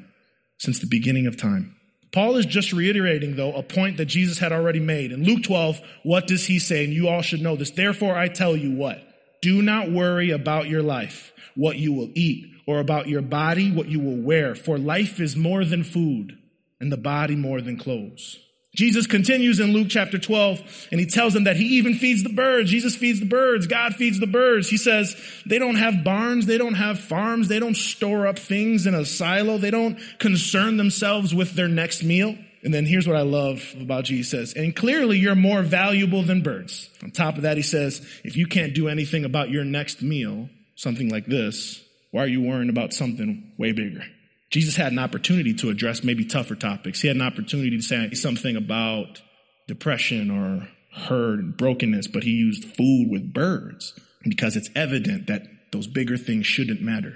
since 0.59 0.81
the 0.81 0.89
beginning 0.89 1.29
of 1.29 1.37
time. 1.37 1.77
Paul 2.13 2.37
is 2.37 2.47
just 2.47 2.73
reiterating, 2.73 3.37
though, 3.37 3.53
a 3.53 3.63
point 3.63 3.99
that 3.99 4.07
Jesus 4.07 4.39
had 4.39 4.53
already 4.53 4.81
made. 4.81 5.13
In 5.13 5.25
Luke 5.25 5.43
12, 5.43 5.81
what 6.05 6.27
does 6.27 6.47
he 6.47 6.59
say? 6.59 6.85
And 6.85 6.93
you 6.93 7.09
all 7.09 7.23
should 7.23 7.43
know 7.43 7.57
this. 7.57 7.71
Therefore, 7.71 8.17
I 8.17 8.29
tell 8.29 8.57
you 8.57 8.73
what? 8.73 9.03
Do 9.43 9.63
not 9.63 9.91
worry 9.91 10.31
about 10.31 10.69
your 10.69 10.83
life, 10.83 11.33
what 11.55 11.77
you 11.77 11.93
will 11.93 12.11
eat, 12.15 12.47
or 12.67 12.81
about 12.81 13.09
your 13.09 13.23
body, 13.23 13.71
what 13.71 13.89
you 13.89 14.01
will 14.01 14.21
wear. 14.21 14.55
For 14.55 14.79
life 14.79 15.21
is 15.21 15.37
more 15.37 15.65
than 15.65 15.85
food, 15.85 16.39
and 16.81 16.91
the 16.91 16.97
body 16.97 17.37
more 17.37 17.61
than 17.61 17.77
clothes. 17.77 18.39
Jesus 18.75 19.07
continues 19.07 19.61
in 19.61 19.73
Luke 19.73 19.89
chapter 19.89 20.19
12 20.19 20.89
and 20.93 21.01
he 21.01 21.07
tells 21.07 21.33
them 21.33 21.45
that 21.45 21.57
he 21.57 21.79
even 21.79 21.95
feeds 21.95 22.23
the 22.23 22.33
birds. 22.33 22.71
Jesus 22.71 22.95
feeds 22.95 23.19
the 23.19 23.27
birds. 23.27 23.67
God 23.67 23.95
feeds 23.95 24.21
the 24.21 24.27
birds. 24.27 24.69
He 24.69 24.77
says 24.77 25.17
they 25.47 25.59
don't 25.59 25.77
have 25.77 26.05
barns. 26.05 26.47
They 26.47 26.59
don't 26.59 26.75
have 26.75 27.01
farms. 27.01 27.49
They 27.49 27.59
don't 27.59 27.77
store 27.77 28.27
up 28.27 28.39
things 28.39 28.87
in 28.87 28.95
a 28.95 29.05
silo. 29.05 29.59
They 29.59 29.71
don't 29.71 29.99
concern 30.19 30.77
themselves 30.77 31.35
with 31.35 31.55
their 31.55 31.69
next 31.69 32.05
meal. 32.05 32.37
And 32.63 32.75
then 32.75 32.85
here's 32.85 33.07
what 33.07 33.17
I 33.17 33.23
love 33.23 33.75
about 33.81 34.05
Jesus. 34.05 34.53
And 34.53 34.75
clearly 34.75 35.19
you're 35.19 35.35
more 35.35 35.63
valuable 35.63 36.23
than 36.23 36.43
birds. 36.43 36.91
On 37.03 37.11
top 37.11 37.37
of 37.37 37.43
that, 37.43 37.57
he 37.57 37.63
says, 37.63 38.07
if 38.25 38.37
you 38.37 38.47
can't 38.47 38.75
do 38.75 38.89
anything 38.89 39.25
about 39.25 39.51
your 39.51 39.65
next 39.65 40.03
meal, 40.03 40.49
something 40.75 41.09
like 41.09 41.27
this, 41.27 41.83
why 42.11 42.25
are 42.25 42.29
you 42.29 42.43
worrying 42.43 42.69
about 42.69 42.93
something 42.93 43.53
way 43.59 43.73
bigger? 43.73 44.03
Jesus 44.51 44.77
had 44.77 44.93
an 44.93 44.99
opportunity 44.99 45.55
to 45.55 45.71
address 45.71 46.03
maybe 46.03 46.25
tougher 46.25 46.55
topics. 46.55 47.01
He 47.01 47.09
had 47.09 47.17
an 47.17 47.23
opportunity 47.23 47.77
to 47.77 47.83
say 47.83 48.11
something 48.15 48.57
about 48.57 49.21
depression 49.67 50.31
or 50.31 50.69
hurt 50.93 51.39
and 51.39 51.57
brokenness, 51.57 52.09
but 52.09 52.23
he 52.23 52.31
used 52.31 52.65
food 52.65 53.09
with 53.11 53.33
birds 53.33 53.99
because 54.23 54.57
it's 54.57 54.71
evident 54.75 55.27
that 55.27 55.43
those 55.71 55.87
bigger 55.87 56.17
things 56.17 56.47
shouldn't 56.47 56.81
matter 56.81 57.15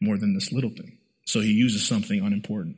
more 0.00 0.16
than 0.16 0.34
this 0.34 0.52
little 0.52 0.70
thing. 0.70 0.98
So 1.26 1.40
he 1.40 1.52
uses 1.52 1.86
something 1.86 2.20
unimportant. 2.20 2.76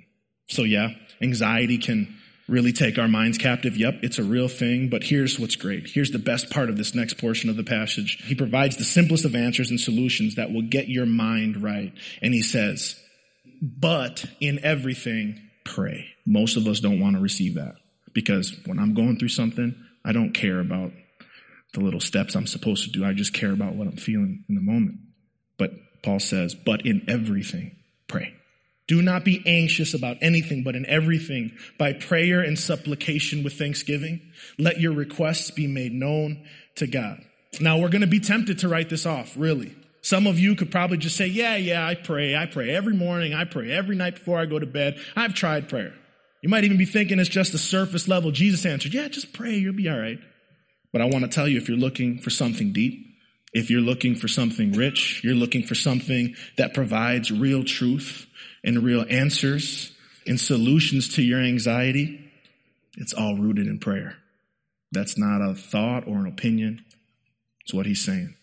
So 0.49 0.63
yeah, 0.63 0.89
anxiety 1.23 1.79
can 1.79 2.19
really 2.49 2.73
take 2.73 2.99
our 2.99 3.09
minds 3.09 3.39
captive. 3.39 3.77
Yep, 3.77 4.01
it's 4.03 4.19
a 4.19 4.25
real 4.25 4.49
thing, 4.49 4.89
but 4.89 5.05
here's 5.05 5.39
what's 5.39 5.57
great. 5.57 5.89
Here's 5.89 6.11
the 6.11 6.19
best 6.19 6.51
part 6.51 6.69
of 6.69 6.77
this 6.77 6.95
next 6.95 7.15
portion 7.19 7.49
of 7.49 7.57
the 7.57 7.65
passage. 7.65 8.23
He 8.27 8.35
provides 8.35 8.77
the 8.77 8.85
simplest 8.85 9.25
of 9.25 9.35
answers 9.35 9.71
and 9.71 9.81
solutions 9.81 10.35
that 10.35 10.53
will 10.53 10.69
get 10.69 10.89
your 10.89 11.07
mind 11.07 11.63
right. 11.63 11.93
And 12.21 12.35
he 12.35 12.43
says, 12.43 13.01
but 13.63 14.25
in 14.41 14.65
everything, 14.65 15.41
pray. 15.65 16.09
Most 16.27 16.57
of 16.57 16.67
us 16.67 16.81
don't 16.81 17.01
want 17.01 17.15
to 17.15 17.23
receive 17.23 17.55
that 17.55 17.77
because 18.13 18.59
when 18.67 18.81
I'm 18.81 18.95
going 18.95 19.19
through 19.19 19.29
something, 19.29 19.75
I 20.05 20.13
don't 20.13 20.33
care 20.33 20.59
about 20.59 20.91
the 21.73 21.81
little 21.81 22.01
steps 22.01 22.35
I'm 22.35 22.49
supposed 22.49 22.85
to 22.85 22.91
do. 22.91 23.05
I 23.05 23.13
just 23.13 23.33
care 23.33 23.53
about 23.53 23.77
what 23.77 23.87
I'm 23.87 23.97
feeling 23.97 24.45
in 24.49 24.57
the 24.57 24.61
moment. 24.61 24.99
But 25.59 25.71
Paul 26.03 26.19
says, 26.19 26.55
but 26.55 26.85
in 26.85 27.05
everything, 27.09 27.77
pray. 28.09 28.35
Do 28.89 29.01
not 29.01 29.25
be 29.25 29.43
anxious 29.47 29.95
about 29.95 30.19
anything, 30.21 30.65
but 30.65 30.75
in 30.75 30.85
everything, 30.87 31.53
by 31.79 31.93
prayer 31.93 32.41
and 32.41 32.59
supplication 32.59 33.45
with 33.45 33.55
thanksgiving, 33.55 34.21
let 34.59 34.81
your 34.81 34.93
requests 34.93 35.53
be 35.53 35.69
made 35.69 35.93
known 35.93 36.45
to 36.77 36.89
God. 36.89 37.21
Now 37.61 37.79
we're 37.79 37.91
going 37.91 38.03
to 38.03 38.09
be 38.09 38.21
tempted 38.21 38.59
to 38.59 38.69
write 38.69 38.91
this 38.91 39.07
off, 39.07 39.35
really. 39.37 39.75
Some 40.03 40.27
of 40.27 40.39
you 40.39 40.57
could 40.57 40.71
probably 40.71 40.99
just 40.99 41.17
say, 41.17 41.29
yeah, 41.29 41.57
yeah, 41.57 41.87
I 41.87 41.95
pray. 41.95 42.35
I 42.35 42.47
pray 42.47 42.71
every 42.71 42.95
morning. 42.95 43.35
I 43.35 43.45
pray 43.45 43.71
every 43.71 43.97
night 43.97 44.17
before 44.17 44.39
I 44.39 44.47
go 44.47 44.59
to 44.59 44.67
bed. 44.67 44.99
I've 45.15 45.35
tried 45.35 45.69
prayer. 45.69 45.95
You 46.43 46.49
might 46.49 46.65
even 46.65 46.77
be 46.77 46.87
thinking 46.87 47.21
it's 47.21 47.29
just 47.29 47.55
a 47.55 47.59
surface 47.59 48.09
level. 48.09 48.33
Jesus 48.33 48.67
answered, 48.67 48.93
yeah, 48.93 49.07
just 49.07 49.33
pray. 49.33 49.55
You'll 49.55 49.75
be 49.75 49.89
all 49.89 49.99
right. 49.99 50.19
But 50.93 51.03
I 51.03 51.05
want 51.05 51.25
to 51.25 51.29
tell 51.29 51.47
you, 51.47 51.57
if 51.57 51.69
you're 51.69 51.79
looking 51.79 52.19
for 52.19 52.31
something 52.31 52.73
deep, 52.73 53.07
if 53.53 53.71
you're 53.71 53.81
looking 53.81 54.17
for 54.17 54.29
something 54.29 54.73
rich, 54.73 55.23
you're 55.23 55.35
looking 55.35 55.63
for 55.63 55.77
something 55.77 56.35
that 56.59 56.75
provides 56.75 57.31
real 57.31 57.63
truth 57.63 58.27
and 58.65 58.83
real 58.83 59.05
answers 59.09 59.93
and 60.27 60.41
solutions 60.41 61.15
to 61.15 61.23
your 61.23 61.41
anxiety, 61.41 62.31
it's 62.97 63.13
all 63.13 63.37
rooted 63.37 63.69
in 63.69 63.79
prayer. 63.79 64.17
That's 64.91 65.17
not 65.17 65.41
a 65.41 65.55
thought 65.55 66.07
or 66.07 66.17
an 66.17 66.27
opinion. 66.27 66.85
It's 67.65 67.73
what 67.73 67.87
he's 67.87 68.05
saying. 68.05 68.35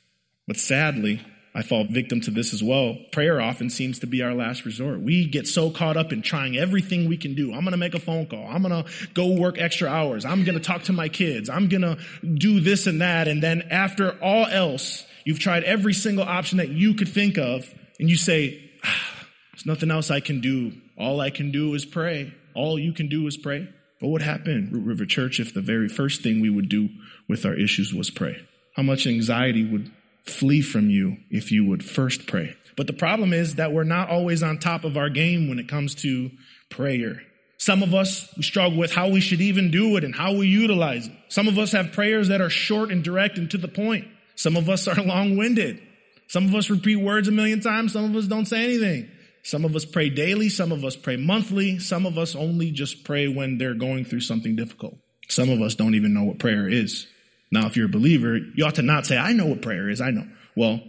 But 0.48 0.58
sadly, 0.58 1.22
I 1.60 1.62
fall 1.62 1.84
victim 1.84 2.22
to 2.22 2.32
this 2.32 2.54
as 2.54 2.64
well. 2.64 2.96
Prayer 3.12 3.42
often 3.42 3.70
seems 3.70 4.00
to 4.00 4.08
be 4.08 4.22
our 4.22 4.34
last 4.34 4.64
resort. 4.64 5.02
We 5.02 5.28
get 5.28 5.46
so 5.46 5.70
caught 5.70 5.98
up 5.98 6.14
in 6.14 6.22
trying 6.22 6.56
everything 6.56 7.10
we 7.10 7.18
can 7.18 7.36
do. 7.36 7.54
I'm 7.54 7.62
going 7.62 7.72
to 7.72 7.78
make 7.78 7.96
a 7.96 8.00
phone 8.00 8.28
call. 8.28 8.48
I'm 8.48 8.64
going 8.64 8.82
to 8.82 8.90
go 9.14 9.34
work 9.34 9.58
extra 9.58 9.90
hours. 9.90 10.24
I'm 10.24 10.46
going 10.46 10.58
to 10.58 10.64
talk 10.64 10.84
to 10.84 10.94
my 10.94 11.10
kids. 11.10 11.50
I'm 11.50 11.68
going 11.68 11.82
to 11.82 11.98
do 12.24 12.62
this 12.62 12.88
and 12.88 13.02
that. 13.02 13.28
And 13.28 13.44
then 13.44 13.64
after 13.72 14.12
all 14.24 14.46
else, 14.46 15.06
you've 15.26 15.40
tried 15.40 15.66
every 15.66 15.94
single 15.94 16.24
option 16.24 16.60
that 16.60 16.70
you 16.70 16.94
could 16.94 17.10
think 17.10 17.38
of 17.38 17.70
and 18.00 18.10
you 18.10 18.16
say, 18.16 18.72
ah, 18.86 19.26
there's 19.52 19.66
nothing 19.66 19.92
else 19.92 20.10
I 20.10 20.22
can 20.22 20.40
do. 20.40 20.72
All 20.98 21.20
I 21.20 21.30
can 21.30 21.52
do 21.52 21.74
is 21.74 21.84
pray. 21.84 22.34
All 22.56 22.80
you 22.80 22.94
can 22.94 23.10
do 23.10 23.28
is 23.28 23.36
pray. 23.36 23.68
What 24.00 24.12
would 24.12 24.22
happen, 24.22 24.70
Root 24.72 24.86
River 24.86 25.06
Church, 25.06 25.42
if 25.42 25.54
the 25.54 25.60
very 25.60 25.90
first 25.90 26.24
thing 26.24 26.40
we 26.40 26.50
would 26.50 26.70
do 26.70 26.88
with 27.28 27.46
our 27.46 27.54
issues 27.54 27.94
was 27.94 28.10
pray? 28.10 28.42
How 28.78 28.84
much 28.84 29.06
anxiety 29.06 29.66
would 29.66 29.92
flee 30.30 30.62
from 30.62 30.90
you 30.90 31.18
if 31.30 31.52
you 31.52 31.66
would 31.66 31.84
first 31.84 32.28
pray. 32.28 32.56
But 32.78 32.88
the 32.88 32.94
problem 32.94 33.34
is 33.34 33.56
that 33.56 33.74
we're 33.74 33.84
not 33.84 34.10
always 34.10 34.42
on 34.42 34.58
top 34.58 34.84
of 34.86 34.96
our 34.96 35.10
game 35.10 35.50
when 35.50 35.60
it 35.60 35.68
comes 35.68 35.96
to 35.96 36.32
prayer. 36.70 37.22
Some 37.58 37.84
of 37.84 37.94
us 37.94 38.34
we 38.38 38.44
struggle 38.44 38.78
with 38.78 38.94
how 38.94 39.10
we 39.10 39.20
should 39.20 39.42
even 39.42 39.70
do 39.70 39.98
it 39.98 40.06
and 40.06 40.16
how 40.16 40.34
we 40.34 40.48
utilize 40.48 41.08
it. 41.08 41.14
Some 41.28 41.50
of 41.50 41.60
us 41.60 41.74
have 41.74 41.92
prayers 41.92 42.30
that 42.30 42.40
are 42.40 42.50
short 42.50 42.90
and 42.90 43.04
direct 43.04 43.38
and 43.38 43.52
to 43.52 43.58
the 43.58 43.68
point. 43.68 44.08
Some 44.36 44.56
of 44.56 44.70
us 44.70 44.88
are 44.88 44.96
long-winded. 45.04 45.82
Some 46.28 46.46
of 46.46 46.56
us 46.56 46.70
repeat 46.70 46.96
words 46.96 47.28
a 47.28 47.32
million 47.32 47.60
times. 47.60 47.92
Some 47.92 48.06
of 48.06 48.16
us 48.16 48.28
don't 48.28 48.46
say 48.46 48.64
anything. 48.64 49.10
Some 49.44 49.66
of 49.66 49.76
us 49.76 49.84
pray 49.84 50.10
daily. 50.10 50.48
Some 50.48 50.72
of 50.72 50.86
us 50.86 50.96
pray 50.96 51.18
monthly. 51.18 51.80
Some 51.80 52.06
of 52.06 52.18
us 52.18 52.36
only 52.36 52.72
just 52.72 53.04
pray 53.04 53.28
when 53.28 53.58
they're 53.58 53.74
going 53.74 54.06
through 54.06 54.22
something 54.22 54.56
difficult. 54.56 54.96
Some 55.28 55.50
of 55.50 55.62
us 55.62 55.76
don't 55.76 55.96
even 55.96 56.14
know 56.14 56.24
what 56.24 56.40
prayer 56.40 56.70
is. 56.70 57.08
Now, 57.52 57.68
if 57.68 57.76
you're 57.76 57.88
a 57.88 57.90
believer, 57.90 58.38
you 58.38 58.66
ought 58.66 58.76
to 58.76 58.82
not 58.82 59.06
say, 59.06 59.18
I 59.18 59.34
know 59.34 59.48
what 59.48 59.62
prayer 59.62 59.90
is. 59.90 60.02
I 60.02 60.12
know. 60.12 60.28
Well, 60.56 60.82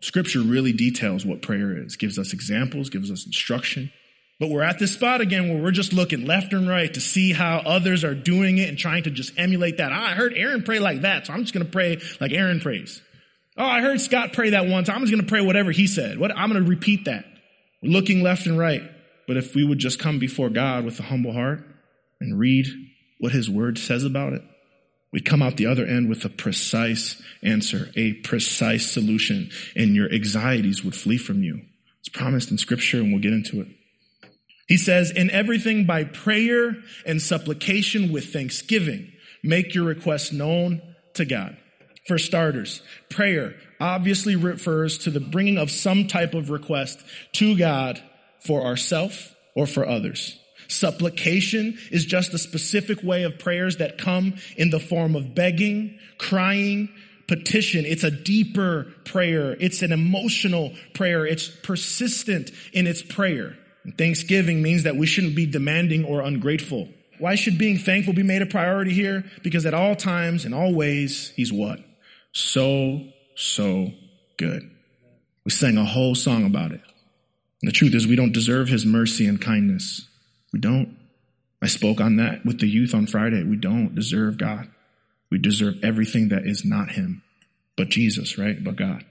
scripture 0.00 0.40
really 0.40 0.72
details 0.72 1.24
what 1.24 1.42
prayer 1.42 1.76
is, 1.76 1.96
gives 1.96 2.18
us 2.18 2.32
examples, 2.32 2.90
gives 2.90 3.10
us 3.10 3.26
instruction. 3.26 3.92
But 4.40 4.48
we're 4.48 4.62
at 4.62 4.78
this 4.78 4.94
spot 4.94 5.20
again 5.20 5.50
where 5.50 5.62
we're 5.62 5.70
just 5.70 5.92
looking 5.92 6.24
left 6.24 6.54
and 6.54 6.66
right 6.66 6.92
to 6.94 7.00
see 7.00 7.32
how 7.32 7.58
others 7.58 8.04
are 8.04 8.14
doing 8.14 8.56
it 8.56 8.70
and 8.70 8.78
trying 8.78 9.02
to 9.02 9.10
just 9.10 9.38
emulate 9.38 9.76
that. 9.76 9.92
Ah, 9.92 10.12
I 10.12 10.14
heard 10.14 10.32
Aaron 10.34 10.62
pray 10.62 10.78
like 10.78 11.02
that, 11.02 11.26
so 11.26 11.34
I'm 11.34 11.42
just 11.42 11.52
going 11.52 11.66
to 11.66 11.70
pray 11.70 12.00
like 12.20 12.32
Aaron 12.32 12.58
prays. 12.60 13.02
Oh, 13.58 13.66
I 13.66 13.82
heard 13.82 14.00
Scott 14.00 14.32
pray 14.32 14.50
that 14.50 14.66
one 14.66 14.84
time. 14.84 14.96
I'm 14.96 15.02
just 15.02 15.12
going 15.12 15.22
to 15.22 15.28
pray 15.28 15.42
whatever 15.42 15.70
he 15.70 15.86
said. 15.86 16.18
What, 16.18 16.34
I'm 16.34 16.50
going 16.50 16.64
to 16.64 16.68
repeat 16.68 17.04
that. 17.04 17.26
We're 17.82 17.90
looking 17.90 18.22
left 18.22 18.46
and 18.46 18.58
right. 18.58 18.82
But 19.28 19.36
if 19.36 19.54
we 19.54 19.62
would 19.62 19.78
just 19.78 19.98
come 19.98 20.18
before 20.18 20.48
God 20.48 20.86
with 20.86 20.98
a 20.98 21.02
humble 21.02 21.34
heart 21.34 21.62
and 22.20 22.38
read 22.38 22.66
what 23.18 23.32
his 23.32 23.50
word 23.50 23.76
says 23.76 24.04
about 24.04 24.32
it, 24.32 24.42
We'd 25.12 25.24
come 25.24 25.42
out 25.42 25.56
the 25.56 25.66
other 25.66 25.84
end 25.84 26.08
with 26.08 26.24
a 26.24 26.28
precise 26.28 27.20
answer, 27.42 27.90
a 27.96 28.14
precise 28.14 28.90
solution, 28.90 29.50
and 29.74 29.94
your 29.94 30.12
anxieties 30.12 30.84
would 30.84 30.94
flee 30.94 31.18
from 31.18 31.42
you. 31.42 31.62
It's 31.98 32.08
promised 32.08 32.50
in 32.50 32.58
scripture 32.58 32.98
and 32.98 33.12
we'll 33.12 33.22
get 33.22 33.32
into 33.32 33.60
it. 33.60 33.68
He 34.68 34.76
says, 34.76 35.10
in 35.10 35.30
everything 35.30 35.84
by 35.84 36.04
prayer 36.04 36.76
and 37.04 37.20
supplication 37.20 38.12
with 38.12 38.32
thanksgiving, 38.32 39.12
make 39.42 39.74
your 39.74 39.84
requests 39.84 40.30
known 40.30 40.80
to 41.14 41.24
God. 41.24 41.56
For 42.06 42.18
starters, 42.18 42.80
prayer 43.08 43.56
obviously 43.80 44.36
refers 44.36 44.98
to 44.98 45.10
the 45.10 45.20
bringing 45.20 45.58
of 45.58 45.72
some 45.72 46.06
type 46.06 46.34
of 46.34 46.50
request 46.50 47.00
to 47.32 47.56
God 47.58 48.00
for 48.46 48.64
ourself 48.64 49.34
or 49.56 49.66
for 49.66 49.86
others. 49.86 50.38
Supplication 50.70 51.78
is 51.90 52.06
just 52.06 52.32
a 52.32 52.38
specific 52.38 53.02
way 53.02 53.24
of 53.24 53.38
prayers 53.38 53.78
that 53.78 53.98
come 53.98 54.34
in 54.56 54.70
the 54.70 54.78
form 54.78 55.16
of 55.16 55.34
begging, 55.34 55.98
crying, 56.16 56.88
petition. 57.26 57.84
It's 57.84 58.04
a 58.04 58.10
deeper 58.10 58.92
prayer. 59.04 59.56
It's 59.58 59.82
an 59.82 59.92
emotional 59.92 60.72
prayer. 60.94 61.26
It's 61.26 61.48
persistent 61.48 62.50
in 62.72 62.86
its 62.86 63.02
prayer. 63.02 63.56
And 63.84 63.96
thanksgiving 63.96 64.62
means 64.62 64.84
that 64.84 64.96
we 64.96 65.06
shouldn't 65.06 65.36
be 65.36 65.46
demanding 65.46 66.04
or 66.04 66.20
ungrateful. 66.20 66.88
Why 67.18 67.34
should 67.34 67.58
being 67.58 67.78
thankful 67.78 68.14
be 68.14 68.22
made 68.22 68.42
a 68.42 68.46
priority 68.46 68.92
here? 68.92 69.24
Because 69.42 69.66
at 69.66 69.74
all 69.74 69.94
times, 69.94 70.44
and 70.44 70.54
all 70.54 70.72
ways, 70.72 71.32
he's 71.36 71.52
what? 71.52 71.80
So, 72.32 73.00
so 73.34 73.92
good. 74.36 74.70
We 75.44 75.50
sang 75.50 75.76
a 75.78 75.84
whole 75.84 76.14
song 76.14 76.46
about 76.46 76.72
it. 76.72 76.80
And 77.62 77.68
the 77.68 77.72
truth 77.72 77.94
is 77.94 78.06
we 78.06 78.16
don't 78.16 78.32
deserve 78.32 78.68
his 78.68 78.86
mercy 78.86 79.26
and 79.26 79.40
kindness. 79.40 80.06
We 80.52 80.60
don't. 80.60 80.96
I 81.62 81.66
spoke 81.66 82.00
on 82.00 82.16
that 82.16 82.44
with 82.44 82.60
the 82.60 82.66
youth 82.66 82.94
on 82.94 83.06
Friday. 83.06 83.42
We 83.42 83.56
don't 83.56 83.94
deserve 83.94 84.38
God. 84.38 84.68
We 85.30 85.38
deserve 85.38 85.76
everything 85.82 86.30
that 86.30 86.46
is 86.46 86.64
not 86.64 86.90
Him, 86.90 87.22
but 87.76 87.88
Jesus, 87.88 88.38
right? 88.38 88.62
But 88.62 88.76
God. 88.76 89.04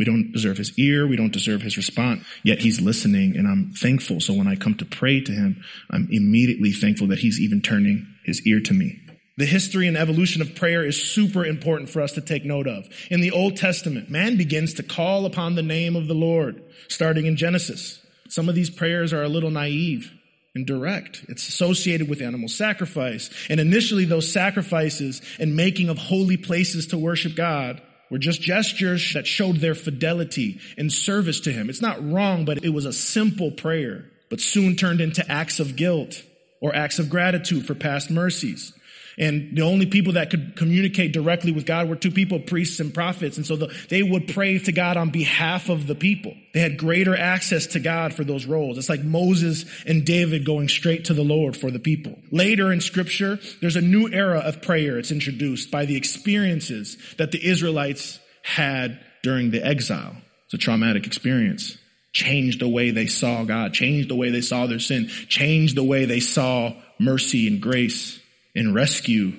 We 0.00 0.06
don't 0.06 0.32
deserve 0.32 0.56
his 0.56 0.78
ear. 0.78 1.06
We 1.06 1.16
don't 1.16 1.30
deserve 1.30 1.60
his 1.60 1.76
response. 1.76 2.24
Yet 2.42 2.60
he's 2.60 2.80
listening 2.80 3.36
and 3.36 3.46
I'm 3.46 3.72
thankful. 3.72 4.18
So 4.18 4.32
when 4.32 4.48
I 4.48 4.56
come 4.56 4.74
to 4.76 4.86
pray 4.86 5.20
to 5.20 5.30
him, 5.30 5.62
I'm 5.90 6.08
immediately 6.10 6.72
thankful 6.72 7.08
that 7.08 7.18
he's 7.18 7.38
even 7.38 7.60
turning 7.60 8.06
his 8.24 8.40
ear 8.46 8.60
to 8.60 8.72
me. 8.72 8.98
The 9.36 9.44
history 9.44 9.88
and 9.88 9.98
evolution 9.98 10.40
of 10.40 10.54
prayer 10.54 10.86
is 10.86 11.02
super 11.02 11.44
important 11.44 11.90
for 11.90 12.00
us 12.00 12.12
to 12.12 12.22
take 12.22 12.46
note 12.46 12.66
of. 12.66 12.88
In 13.10 13.20
the 13.20 13.30
Old 13.30 13.58
Testament, 13.58 14.08
man 14.08 14.38
begins 14.38 14.72
to 14.74 14.82
call 14.82 15.26
upon 15.26 15.54
the 15.54 15.62
name 15.62 15.96
of 15.96 16.08
the 16.08 16.14
Lord, 16.14 16.62
starting 16.88 17.26
in 17.26 17.36
Genesis. 17.36 18.00
Some 18.30 18.48
of 18.48 18.54
these 18.54 18.70
prayers 18.70 19.12
are 19.12 19.22
a 19.22 19.28
little 19.28 19.50
naive 19.50 20.10
and 20.54 20.66
direct. 20.66 21.24
It's 21.28 21.48
associated 21.48 22.08
with 22.08 22.22
animal 22.22 22.48
sacrifice. 22.48 23.30
And 23.48 23.60
initially 23.60 24.04
those 24.04 24.32
sacrifices 24.32 25.22
and 25.38 25.56
making 25.56 25.88
of 25.88 25.98
holy 25.98 26.36
places 26.36 26.88
to 26.88 26.98
worship 26.98 27.36
God 27.36 27.80
were 28.10 28.18
just 28.18 28.40
gestures 28.40 29.14
that 29.14 29.26
showed 29.26 29.56
their 29.56 29.74
fidelity 29.76 30.60
and 30.76 30.92
service 30.92 31.40
to 31.40 31.52
Him. 31.52 31.70
It's 31.70 31.82
not 31.82 32.04
wrong, 32.04 32.44
but 32.44 32.64
it 32.64 32.70
was 32.70 32.84
a 32.84 32.92
simple 32.92 33.52
prayer, 33.52 34.10
but 34.28 34.40
soon 34.40 34.74
turned 34.74 35.00
into 35.00 35.28
acts 35.30 35.60
of 35.60 35.76
guilt 35.76 36.22
or 36.60 36.74
acts 36.74 36.98
of 36.98 37.08
gratitude 37.08 37.64
for 37.64 37.74
past 37.74 38.10
mercies. 38.10 38.72
And 39.20 39.54
the 39.54 39.62
only 39.62 39.84
people 39.84 40.14
that 40.14 40.30
could 40.30 40.56
communicate 40.56 41.12
directly 41.12 41.52
with 41.52 41.66
God 41.66 41.90
were 41.90 41.94
two 41.94 42.10
people, 42.10 42.40
priests 42.40 42.80
and 42.80 42.92
prophets. 42.92 43.36
And 43.36 43.44
so 43.44 43.54
the, 43.54 43.66
they 43.90 44.02
would 44.02 44.28
pray 44.28 44.58
to 44.58 44.72
God 44.72 44.96
on 44.96 45.10
behalf 45.10 45.68
of 45.68 45.86
the 45.86 45.94
people. 45.94 46.34
They 46.54 46.60
had 46.60 46.78
greater 46.78 47.14
access 47.14 47.66
to 47.68 47.80
God 47.80 48.14
for 48.14 48.24
those 48.24 48.46
roles. 48.46 48.78
It's 48.78 48.88
like 48.88 49.04
Moses 49.04 49.66
and 49.84 50.06
David 50.06 50.46
going 50.46 50.68
straight 50.68 51.04
to 51.04 51.14
the 51.14 51.22
Lord 51.22 51.54
for 51.54 51.70
the 51.70 51.78
people. 51.78 52.18
Later 52.32 52.72
in 52.72 52.80
scripture, 52.80 53.38
there's 53.60 53.76
a 53.76 53.82
new 53.82 54.08
era 54.10 54.38
of 54.38 54.62
prayer. 54.62 54.98
It's 54.98 55.12
introduced 55.12 55.70
by 55.70 55.84
the 55.84 55.96
experiences 55.96 56.96
that 57.18 57.30
the 57.30 57.46
Israelites 57.46 58.18
had 58.42 58.98
during 59.22 59.50
the 59.50 59.62
exile. 59.62 60.16
It's 60.46 60.54
a 60.54 60.58
traumatic 60.58 61.06
experience 61.06 61.76
changed 62.12 62.60
the 62.60 62.68
way 62.68 62.90
they 62.90 63.06
saw 63.06 63.44
God, 63.44 63.72
changed 63.72 64.08
the 64.08 64.16
way 64.16 64.30
they 64.30 64.40
saw 64.40 64.66
their 64.66 64.80
sin, 64.80 65.06
changed 65.28 65.76
the 65.76 65.84
way 65.84 66.06
they 66.06 66.18
saw 66.18 66.74
mercy 66.98 67.46
and 67.46 67.60
grace 67.60 68.19
and 68.54 68.74
rescue. 68.74 69.32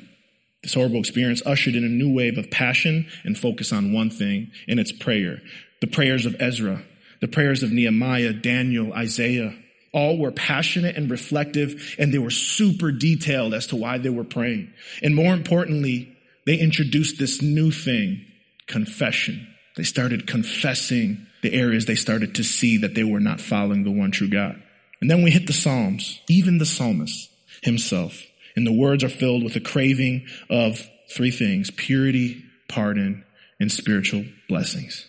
This 0.63 0.73
horrible 0.73 0.99
experience 0.99 1.41
ushered 1.45 1.75
in 1.75 1.83
a 1.83 1.89
new 1.89 2.13
wave 2.13 2.37
of 2.37 2.51
passion 2.51 3.07
and 3.23 3.37
focus 3.37 3.73
on 3.73 3.93
one 3.93 4.09
thing, 4.09 4.51
and 4.67 4.79
it's 4.79 4.91
prayer. 4.91 5.41
The 5.81 5.87
prayers 5.87 6.25
of 6.25 6.35
Ezra, 6.39 6.83
the 7.19 7.27
prayers 7.27 7.63
of 7.63 7.71
Nehemiah, 7.71 8.33
Daniel, 8.33 8.93
Isaiah, 8.93 9.55
all 9.93 10.17
were 10.17 10.31
passionate 10.31 10.95
and 10.95 11.09
reflective, 11.09 11.95
and 11.99 12.13
they 12.13 12.17
were 12.17 12.31
super 12.31 12.91
detailed 12.91 13.53
as 13.53 13.67
to 13.67 13.75
why 13.75 13.97
they 13.97 14.09
were 14.09 14.23
praying. 14.23 14.71
And 15.01 15.15
more 15.15 15.33
importantly, 15.33 16.15
they 16.45 16.57
introduced 16.57 17.19
this 17.19 17.41
new 17.41 17.71
thing, 17.71 18.25
confession. 18.67 19.47
They 19.75 19.83
started 19.83 20.27
confessing 20.27 21.27
the 21.41 21.53
areas 21.53 21.85
they 21.85 21.95
started 21.95 22.35
to 22.35 22.43
see 22.43 22.77
that 22.77 22.95
they 22.95 23.03
were 23.03 23.19
not 23.19 23.41
following 23.41 23.83
the 23.83 23.91
one 23.91 24.11
true 24.11 24.29
God. 24.29 24.61
And 25.01 25.09
then 25.09 25.23
we 25.23 25.31
hit 25.31 25.47
the 25.47 25.53
Psalms, 25.53 26.21
even 26.29 26.57
the 26.57 26.65
psalmist 26.65 27.29
himself. 27.63 28.21
And 28.55 28.65
the 28.65 28.73
words 28.73 29.03
are 29.03 29.09
filled 29.09 29.43
with 29.43 29.55
a 29.55 29.61
craving 29.61 30.27
of 30.49 30.81
three 31.09 31.31
things, 31.31 31.71
purity, 31.71 32.43
pardon, 32.67 33.23
and 33.59 33.71
spiritual 33.71 34.25
blessings. 34.49 35.07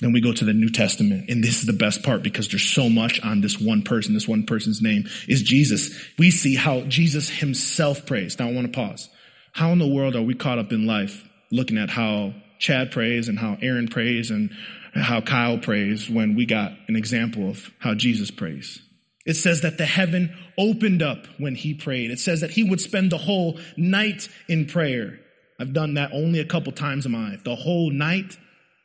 Then 0.00 0.12
we 0.12 0.20
go 0.20 0.32
to 0.32 0.44
the 0.44 0.52
New 0.52 0.70
Testament, 0.70 1.30
and 1.30 1.42
this 1.42 1.60
is 1.60 1.66
the 1.66 1.72
best 1.72 2.02
part 2.02 2.22
because 2.22 2.48
there's 2.48 2.68
so 2.68 2.88
much 2.88 3.20
on 3.20 3.40
this 3.40 3.60
one 3.60 3.82
person. 3.82 4.12
This 4.12 4.26
one 4.26 4.44
person's 4.44 4.82
name 4.82 5.04
is 5.28 5.42
Jesus. 5.42 5.96
We 6.18 6.32
see 6.32 6.56
how 6.56 6.80
Jesus 6.82 7.28
himself 7.28 8.04
prays. 8.04 8.38
Now 8.38 8.48
I 8.48 8.52
want 8.52 8.66
to 8.66 8.76
pause. 8.76 9.08
How 9.52 9.70
in 9.70 9.78
the 9.78 9.86
world 9.86 10.16
are 10.16 10.22
we 10.22 10.34
caught 10.34 10.58
up 10.58 10.72
in 10.72 10.86
life 10.86 11.22
looking 11.52 11.78
at 11.78 11.90
how 11.90 12.34
Chad 12.58 12.90
prays 12.90 13.28
and 13.28 13.38
how 13.38 13.56
Aaron 13.62 13.86
prays 13.86 14.32
and 14.32 14.50
how 14.94 15.20
Kyle 15.20 15.58
prays 15.58 16.10
when 16.10 16.34
we 16.34 16.44
got 16.44 16.72
an 16.88 16.96
example 16.96 17.48
of 17.48 17.70
how 17.78 17.94
Jesus 17.94 18.32
prays? 18.32 18.83
It 19.24 19.36
says 19.36 19.62
that 19.62 19.78
the 19.78 19.86
heaven 19.86 20.36
opened 20.58 21.02
up 21.02 21.26
when 21.38 21.54
he 21.54 21.74
prayed. 21.74 22.10
It 22.10 22.18
says 22.18 22.42
that 22.42 22.50
he 22.50 22.62
would 22.62 22.80
spend 22.80 23.10
the 23.10 23.18
whole 23.18 23.58
night 23.76 24.28
in 24.48 24.66
prayer. 24.66 25.18
I've 25.58 25.72
done 25.72 25.94
that 25.94 26.12
only 26.12 26.40
a 26.40 26.44
couple 26.44 26.72
times 26.72 27.06
in 27.06 27.12
my 27.12 27.30
life. 27.30 27.44
The 27.44 27.54
whole 27.54 27.90
night, 27.90 28.36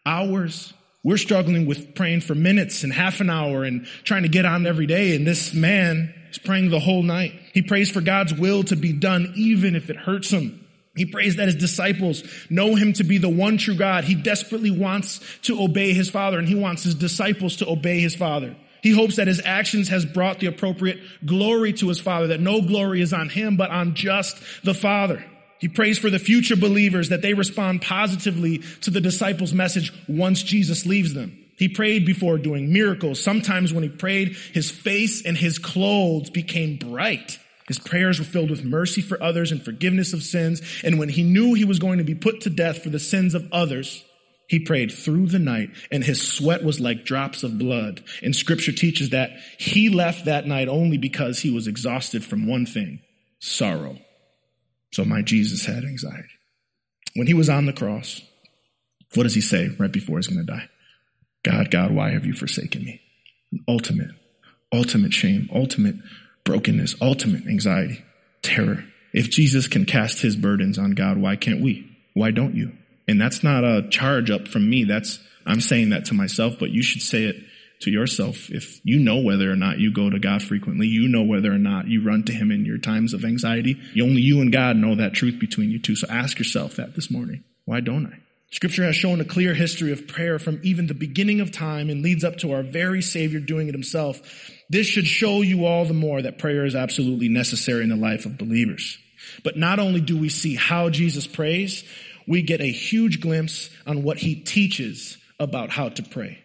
hours. 0.06 0.74
We're 1.04 1.18
struggling 1.18 1.66
with 1.66 1.96
praying 1.96 2.22
for 2.22 2.36
minutes 2.36 2.84
and 2.84 2.94
half 2.94 3.22
an 3.22 3.30
hour 3.30 3.64
and 3.64 3.86
trying 4.04 4.24
to 4.24 4.30
get 4.30 4.46
on 4.46 4.66
every 4.66 4.86
day. 4.86 5.16
And 5.16 5.26
this 5.26 5.54
man 5.54 6.14
is 6.30 6.38
praying 6.38 6.70
the 6.70 6.80
whole 6.80 7.04
night. 7.04 7.34
He 7.54 7.62
prays 7.62 7.90
for 7.92 8.02
God's 8.02 8.34
will 8.34 8.64
to 8.64 8.76
be 8.76 8.94
done 8.94 9.34
even 9.36 9.76
if 9.76 9.90
it 9.90 9.96
hurts 9.96 10.30
him. 10.30 10.66
He 10.96 11.06
prays 11.06 11.38
that 11.38 11.48
his 11.48 11.56
disciples 11.56 12.24
know 12.50 12.76
him 12.76 12.94
to 12.94 13.04
be 13.04 13.18
the 13.18 13.30
one 13.30 13.58
true 13.58 13.76
God. 13.76 14.04
He 14.04 14.16
desperately 14.16 14.72
wants 14.72 15.22
to 15.44 15.62
obey 15.62 15.94
his 15.94 16.10
father 16.10 16.38
and 16.38 16.48
he 16.48 16.56
wants 16.56 16.84
his 16.84 16.96
disciples 16.96 17.58
to 17.58 17.70
obey 17.70 18.00
his 18.00 18.16
father. 18.16 18.56
He 18.82 18.92
hopes 18.92 19.18
that 19.18 19.28
his 19.28 19.42
actions 19.44 19.90
has 19.90 20.06
brought 20.06 20.40
the 20.40 20.48
appropriate 20.48 21.00
glory 21.26 21.74
to 21.74 21.90
his 21.90 22.00
father, 22.00 22.28
that 22.28 22.40
no 22.40 22.62
glory 22.62 23.02
is 23.02 23.14
on 23.14 23.30
him, 23.30 23.58
but 23.58 23.72
on 23.72 23.96
just 23.96 24.38
the 24.64 24.74
father. 24.74 25.24
He 25.60 25.68
prays 25.68 25.98
for 25.98 26.10
the 26.10 26.20
future 26.20 26.56
believers 26.56 27.10
that 27.10 27.22
they 27.22 27.34
respond 27.34 27.82
positively 27.82 28.60
to 28.82 28.92
the 28.92 29.02
disciples' 29.02 29.54
message 29.54 29.94
once 30.08 30.42
Jesus 30.42 30.86
leaves 30.86 31.14
them. 31.14 31.38
He 31.58 31.68
prayed 31.68 32.06
before 32.06 32.38
doing 32.38 32.72
miracles. 32.72 33.22
Sometimes 33.22 33.74
when 33.74 33.84
he 33.84 33.90
prayed, 33.90 34.38
his 34.54 34.72
face 34.72 35.26
and 35.26 35.36
his 35.36 35.60
clothes 35.60 36.30
became 36.30 36.78
bright. 36.78 37.38
His 37.68 37.78
prayers 37.78 38.18
were 38.18 38.26
filled 38.26 38.50
with 38.50 38.64
mercy 38.64 39.02
for 39.02 39.22
others 39.22 39.52
and 39.52 39.62
forgiveness 39.62 40.14
of 40.14 40.24
sins. 40.24 40.62
And 40.84 40.98
when 40.98 41.10
he 41.10 41.24
knew 41.24 41.54
he 41.54 41.66
was 41.66 41.78
going 41.78 41.98
to 41.98 42.06
be 42.06 42.16
put 42.16 42.42
to 42.42 42.50
death 42.50 42.82
for 42.82 42.90
the 42.90 42.98
sins 42.98 43.36
of 43.36 43.52
others, 43.52 44.06
he 44.50 44.60
prayed 44.60 44.92
through 44.92 45.28
the 45.28 45.40
night 45.40 45.70
and 45.92 46.04
his 46.04 46.22
sweat 46.22 46.64
was 46.64 46.80
like 46.80 47.06
drops 47.06 47.44
of 47.44 47.60
blood. 47.60 48.04
And 48.24 48.36
scripture 48.36 48.72
teaches 48.72 49.12
that 49.12 49.30
he 49.60 49.90
left 49.90 50.26
that 50.26 50.48
night 50.48 50.68
only 50.68 50.98
because 50.98 51.40
he 51.40 51.52
was 51.52 51.68
exhausted 51.68 52.26
from 52.26 52.48
one 52.48 52.66
thing, 52.66 53.00
sorrow. 53.38 54.00
So 54.92 55.06
my 55.06 55.22
Jesus 55.22 55.66
had 55.66 55.84
anxiety. 55.84 56.30
When 57.14 57.28
he 57.28 57.36
was 57.36 57.48
on 57.48 57.68
the 57.68 57.74
cross, 57.74 58.22
what 59.14 59.24
does 59.24 59.36
he 59.36 59.42
say 59.42 59.70
right 59.78 59.92
before 59.92 60.18
he's 60.18 60.28
going 60.28 60.44
to 60.44 60.52
die? 60.52 60.68
God, 61.44 61.70
God, 61.70 61.92
why 61.92 62.10
have 62.10 62.26
you 62.26 62.34
forsaken 62.34 62.84
me? 62.84 63.02
Ultimate, 63.68 64.12
ultimate 64.74 65.14
shame, 65.14 65.48
ultimate 65.54 65.96
brokenness, 66.44 66.96
ultimate 67.02 67.46
anxiety, 67.46 68.04
terror. 68.42 68.84
If 69.14 69.30
Jesus 69.30 69.68
can 69.68 69.86
cast 69.86 70.22
his 70.22 70.36
burdens 70.36 70.80
on 70.80 70.92
God, 70.92 71.20
why 71.20 71.36
can't 71.36 71.62
we? 71.62 71.88
Why 72.16 72.32
don't 72.32 72.56
you? 72.56 72.74
And 73.10 73.20
that's 73.20 73.44
not 73.44 73.64
a 73.64 73.88
charge 73.90 74.30
up 74.30 74.48
from 74.48 74.70
me. 74.70 74.84
That's, 74.84 75.20
I'm 75.44 75.62
saying 75.62 75.90
that 75.90 76.06
to 76.06 76.14
myself, 76.14 76.58
but 76.60 76.70
you 76.70 76.84
should 76.84 77.02
say 77.02 77.24
it 77.24 77.38
to 77.82 77.90
yourself. 77.90 78.52
If 78.52 78.80
you 78.84 79.00
know 79.00 79.22
whether 79.22 79.52
or 79.52 79.56
not 79.56 79.80
you 79.80 79.92
go 79.92 80.12
to 80.12 80.20
God 80.20 80.44
frequently, 80.44 80.86
you 80.86 81.08
know 81.08 81.24
whether 81.24 81.52
or 81.52 81.58
not 81.58 81.88
you 81.88 82.06
run 82.06 82.24
to 82.26 82.32
Him 82.32 82.52
in 82.52 82.66
your 82.66 82.78
times 82.78 83.16
of 83.16 83.26
anxiety. 83.26 83.80
Only 84.00 84.22
you 84.22 84.42
and 84.42 84.52
God 84.52 84.76
know 84.76 84.96
that 84.96 85.14
truth 85.14 85.40
between 85.40 85.72
you 85.72 85.80
two. 85.80 85.96
So 85.96 86.08
ask 86.08 86.38
yourself 86.38 86.76
that 86.76 86.94
this 86.94 87.10
morning. 87.10 87.44
Why 87.66 87.80
don't 87.80 88.06
I? 88.06 88.20
Scripture 88.52 88.84
has 88.84 88.96
shown 88.96 89.22
a 89.22 89.26
clear 89.26 89.56
history 89.56 89.92
of 89.92 90.08
prayer 90.08 90.38
from 90.38 90.60
even 90.64 90.86
the 90.86 90.94
beginning 90.94 91.40
of 91.40 91.52
time 91.52 91.90
and 91.90 92.04
leads 92.04 92.24
up 92.24 92.38
to 92.38 92.52
our 92.52 92.62
very 92.62 93.02
Savior 93.02 93.40
doing 93.40 93.70
it 93.70 93.74
himself. 93.74 94.22
This 94.70 94.86
should 94.86 95.08
show 95.08 95.42
you 95.42 95.66
all 95.66 95.86
the 95.86 95.94
more 95.96 96.22
that 96.22 96.38
prayer 96.38 96.66
is 96.66 96.76
absolutely 96.76 97.30
necessary 97.30 97.82
in 97.82 97.90
the 97.90 97.96
life 97.96 98.28
of 98.28 98.38
believers. 98.38 99.00
But 99.44 99.58
not 99.58 99.80
only 99.80 100.02
do 100.02 100.18
we 100.18 100.30
see 100.30 100.56
how 100.56 100.90
Jesus 100.90 101.28
prays, 101.28 101.84
we 102.30 102.44
get 102.44 102.62
a 102.62 102.72
huge 102.72 103.22
glimpse 103.22 103.72
on 103.88 104.04
what 104.04 104.20
he 104.20 104.36
teaches 104.36 105.18
about 105.40 105.72
how 105.72 105.90
to 105.90 106.04
pray. 106.04 106.38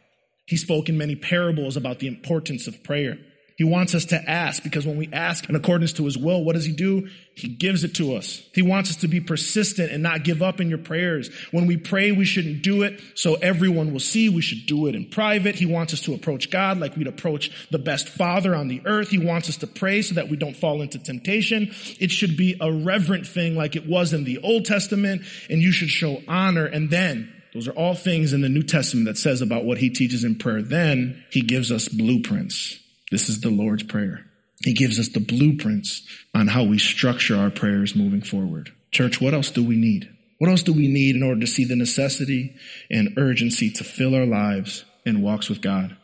He 0.47 0.57
spoke 0.57 0.89
in 0.89 0.97
many 0.97 1.15
parables 1.15 1.77
about 1.77 1.99
the 1.99 2.07
importance 2.07 2.67
of 2.67 2.83
prayer. 2.83 3.19
He 3.57 3.63
wants 3.63 3.95
us 3.95 4.07
to 4.07 4.17
ask 4.17 4.65
because 4.65 4.85
when 4.85 4.97
we 4.97 5.09
ask 5.13 5.49
in 5.49 5.55
accordance 5.55 5.93
to 5.95 6.05
his 6.05 6.19
will, 6.19 6.43
what 6.43 6.55
does 6.55 6.65
he 6.65 6.73
do? 6.73 7.09
He 7.37 7.47
gives 7.47 7.85
it 7.85 7.95
to 7.97 8.17
us. 8.17 8.43
He 8.53 8.63
wants 8.63 8.91
us 8.91 8.97
to 8.97 9.09
be 9.09 9.21
persistent 9.21 9.93
and 9.93 10.03
not 10.03 10.25
give 10.25 10.43
up 10.43 10.61
in 10.61 10.69
your 10.69 10.79
prayers. 10.79 11.31
When 11.53 11.67
we 11.69 11.77
pray, 11.77 12.11
we 12.11 12.25
shouldn't 12.25 12.63
do 12.63 12.83
it 12.83 13.01
so 13.15 13.35
everyone 13.35 13.93
will 13.93 14.01
see. 14.01 14.29
We 14.29 14.43
should 14.43 14.67
do 14.67 14.89
it 14.89 14.97
in 14.97 15.09
private. 15.09 15.55
He 15.55 15.67
wants 15.67 15.93
us 15.93 16.01
to 16.03 16.15
approach 16.15 16.51
God 16.51 16.81
like 16.81 16.97
we'd 16.97 17.07
approach 17.07 17.69
the 17.71 17.79
best 17.79 18.09
father 18.09 18.57
on 18.57 18.67
the 18.67 18.83
earth. 18.87 19.11
He 19.11 19.19
wants 19.19 19.49
us 19.49 19.59
to 19.59 19.69
pray 19.69 20.03
so 20.03 20.17
that 20.17 20.29
we 20.29 20.37
don't 20.37 20.57
fall 20.57 20.83
into 20.83 20.99
temptation. 20.99 21.73
It 22.01 22.11
should 22.11 22.37
be 22.37 22.57
a 22.61 22.73
reverent 22.73 23.25
thing 23.25 23.55
like 23.55 23.77
it 23.77 23.87
was 23.87 24.13
in 24.13 24.25
the 24.25 24.39
Old 24.39 24.65
Testament 24.65 25.23
and 25.49 25.63
you 25.63 25.71
should 25.71 25.91
show 25.91 26.21
honor 26.27 26.67
and 26.67 26.91
then 26.91 27.31
those 27.53 27.69
are 27.69 27.73
all 27.73 27.95
things 27.95 28.33
in 28.33 28.41
the 28.41 28.49
New 28.49 28.65
Testament 28.65 29.07
that 29.07 29.17
says 29.17 29.41
about 29.41 29.65
what 29.65 29.79
he 29.79 29.89
teaches 29.89 30.25
in 30.25 30.35
prayer. 30.35 30.61
Then 30.61 31.23
he 31.31 31.41
gives 31.41 31.71
us 31.71 31.87
blueprints 31.87 32.81
this 33.15 33.29
is 33.29 33.41
the 33.41 33.51
Lord's 33.51 33.85
Prayer. 33.85 34.27
He 34.65 34.73
gives 34.73 34.99
us 34.99 35.09
the 35.09 35.21
blueprints 35.21 36.03
on 36.35 36.49
how 36.49 36.65
we 36.65 36.79
structure 36.81 37.37
our 37.37 37.51
prayers 37.51 37.95
moving 37.95 38.23
forward. 38.23 38.73
Church, 38.91 39.21
what 39.21 39.35
else 39.35 39.53
do 39.53 39.63
we 39.65 39.77
need? 39.77 40.11
What 40.39 40.51
else 40.51 40.65
do 40.65 40.73
we 40.73 40.89
need 40.89 41.15
in 41.15 41.23
order 41.23 41.41
to 41.41 41.47
see 41.47 41.65
the 41.65 41.77
necessity 41.77 42.57
and 42.91 43.15
urgency 43.17 43.71
to 43.71 43.85
fill 43.85 44.17
our 44.17 44.27
lives 44.27 44.85
and 45.07 45.23
walks 45.23 45.49
with 45.49 45.61
God? 45.61 45.97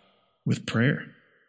With 0.46 0.66
prayer. 0.66 1.04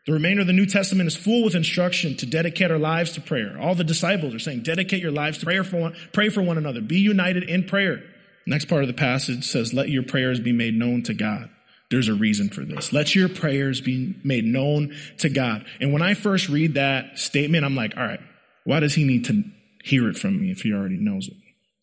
The 0.08 0.14
remainder 0.14 0.42
of 0.42 0.48
the 0.48 0.54
New 0.54 0.66
Testament 0.66 1.06
is 1.06 1.16
full 1.16 1.44
with 1.44 1.54
instruction 1.54 2.18
to 2.18 2.26
dedicate 2.26 2.72
our 2.72 2.80
lives 2.80 3.12
to 3.14 3.22
prayer. 3.22 3.56
All 3.62 3.76
the 3.76 3.84
disciples 3.84 4.34
are 4.34 4.40
saying, 4.40 4.64
dedicate 4.64 5.02
your 5.02 5.12
lives 5.12 5.38
to 5.38 5.46
prayer 5.46 5.64
for 5.64 5.80
one, 5.80 5.96
pray 6.12 6.30
for 6.30 6.42
one 6.42 6.58
another. 6.58 6.82
Be 6.82 7.00
united 7.00 7.44
in 7.44 7.66
prayer. 7.66 8.02
Next 8.48 8.66
part 8.66 8.82
of 8.82 8.88
the 8.88 8.96
passage 8.96 9.46
says, 9.46 9.76
let 9.76 9.90
your 9.90 10.02
prayers 10.02 10.40
be 10.40 10.54
made 10.54 10.74
known 10.74 11.04
to 11.04 11.14
God. 11.14 11.52
There's 11.92 12.08
a 12.08 12.16
reason 12.16 12.50
for 12.50 12.62
this. 12.62 12.92
Let 12.92 13.14
your 13.14 13.30
prayers 13.30 13.82
be 13.82 14.16
made 14.24 14.46
known 14.46 14.96
to 15.20 15.30
God. 15.30 15.66
And 15.80 15.94
when 15.94 16.02
I 16.02 16.16
first 16.16 16.50
read 16.50 16.74
that 16.76 17.20
statement, 17.20 17.66
I'm 17.66 17.76
like, 17.76 17.96
all 17.96 18.04
right, 18.04 18.22
why 18.64 18.80
does 18.80 18.96
he 18.96 19.04
need 19.04 19.26
to 19.26 19.44
hear 19.84 20.10
it 20.10 20.18
from 20.18 20.40
me 20.40 20.52
if 20.52 20.62
he 20.62 20.74
already 20.74 20.98
knows 20.98 21.28
it? 21.28 21.36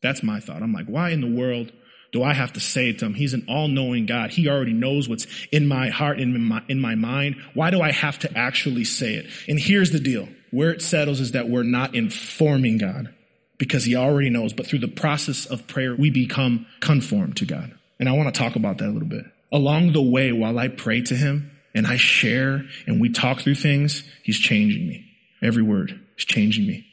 That's 0.02 0.22
my 0.22 0.40
thought. 0.40 0.62
I'm 0.62 0.72
like, 0.72 0.86
why 0.86 1.10
in 1.10 1.20
the 1.20 1.30
world 1.30 1.72
do 2.12 2.22
I 2.22 2.32
have 2.32 2.54
to 2.54 2.60
say 2.60 2.88
it 2.88 3.00
to 3.00 3.06
him? 3.06 3.14
He's 3.14 3.34
an 3.34 3.44
all-knowing 3.48 4.06
God. 4.06 4.30
He 4.30 4.48
already 4.48 4.72
knows 4.72 5.08
what's 5.08 5.26
in 5.52 5.68
my 5.68 5.90
heart 5.90 6.18
in 6.18 6.40
my, 6.40 6.62
in 6.68 6.80
my 6.80 6.94
mind. 6.94 7.36
Why 7.52 7.70
do 7.70 7.82
I 7.82 7.92
have 7.92 8.18
to 8.20 8.38
actually 8.38 8.84
say 8.84 9.14
it? 9.14 9.26
And 9.46 9.58
here's 9.58 9.90
the 9.90 10.00
deal. 10.00 10.28
Where 10.50 10.70
it 10.70 10.80
settles 10.80 11.20
is 11.20 11.32
that 11.32 11.50
we're 11.50 11.64
not 11.64 11.94
informing 11.94 12.78
God 12.78 13.14
because 13.58 13.84
he 13.84 13.94
already 13.94 14.30
knows. 14.30 14.54
But 14.54 14.66
through 14.66 14.78
the 14.78 14.88
process 14.88 15.44
of 15.44 15.66
prayer, 15.66 15.94
we 15.94 16.08
become 16.08 16.66
conformed 16.80 17.36
to 17.38 17.44
God. 17.44 17.74
And 18.00 18.08
I 18.08 18.12
want 18.12 18.34
to 18.34 18.38
talk 18.38 18.56
about 18.56 18.78
that 18.78 18.86
a 18.86 18.92
little 18.92 19.08
bit. 19.08 19.26
Along 19.50 19.92
the 19.92 20.02
way, 20.02 20.32
while 20.32 20.58
I 20.58 20.68
pray 20.68 21.00
to 21.02 21.14
him 21.14 21.50
and 21.74 21.86
I 21.86 21.96
share 21.96 22.64
and 22.86 23.00
we 23.00 23.10
talk 23.10 23.40
through 23.40 23.54
things, 23.54 24.02
he's 24.22 24.38
changing 24.38 24.86
me. 24.86 25.06
Every 25.42 25.62
word 25.62 25.98
is 26.18 26.24
changing 26.24 26.66
me. 26.66 26.86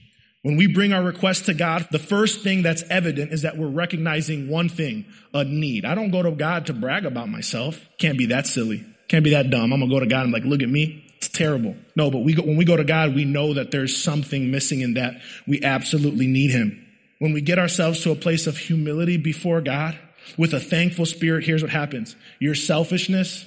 When 0.43 0.57
we 0.57 0.67
bring 0.67 0.93
our 0.93 1.01
request 1.01 1.47
to 1.47 1.55
God, 1.55 1.87
the 1.91 1.97
first 1.97 2.41
thing 2.41 2.61
that's 2.61 2.83
evident 2.83 3.31
is 3.31 3.41
that 3.41 3.57
we're 3.57 3.67
recognizing 3.67 4.47
one 4.47 4.69
thing, 4.69 5.05
a 5.33 5.43
need. 5.43 5.85
I 5.85 5.95
don't 5.95 6.11
go 6.11 6.21
to 6.21 6.31
God 6.31 6.67
to 6.67 6.73
brag 6.73 7.05
about 7.05 7.29
myself. 7.29 7.79
Can't 7.97 8.17
be 8.17 8.27
that 8.27 8.45
silly. 8.45 8.85
Can't 9.07 9.23
be 9.23 9.31
that 9.31 9.49
dumb. 9.49 9.73
I'm 9.73 9.79
gonna 9.79 9.91
go 9.91 9.99
to 9.99 10.05
God 10.05 10.25
and 10.25 10.31
like, 10.31 10.43
look 10.43 10.61
at 10.61 10.69
me. 10.69 11.03
It's 11.17 11.29
terrible. 11.29 11.75
No, 11.95 12.11
but 12.11 12.19
we 12.19 12.35
go, 12.35 12.43
when 12.43 12.57
we 12.57 12.65
go 12.65 12.77
to 12.77 12.83
God, 12.83 13.15
we 13.15 13.25
know 13.25 13.55
that 13.55 13.71
there's 13.71 13.97
something 13.97 14.51
missing 14.51 14.81
in 14.81 14.93
that 14.93 15.15
we 15.47 15.63
absolutely 15.63 16.27
need 16.27 16.51
Him. 16.51 16.85
When 17.17 17.33
we 17.33 17.41
get 17.41 17.57
ourselves 17.57 18.01
to 18.01 18.11
a 18.11 18.15
place 18.15 18.45
of 18.45 18.55
humility 18.55 19.17
before 19.17 19.61
God 19.61 19.97
with 20.37 20.53
a 20.53 20.59
thankful 20.59 21.05
spirit, 21.05 21.43
here's 21.43 21.61
what 21.61 21.71
happens. 21.71 22.15
Your 22.39 22.55
selfishness, 22.55 23.45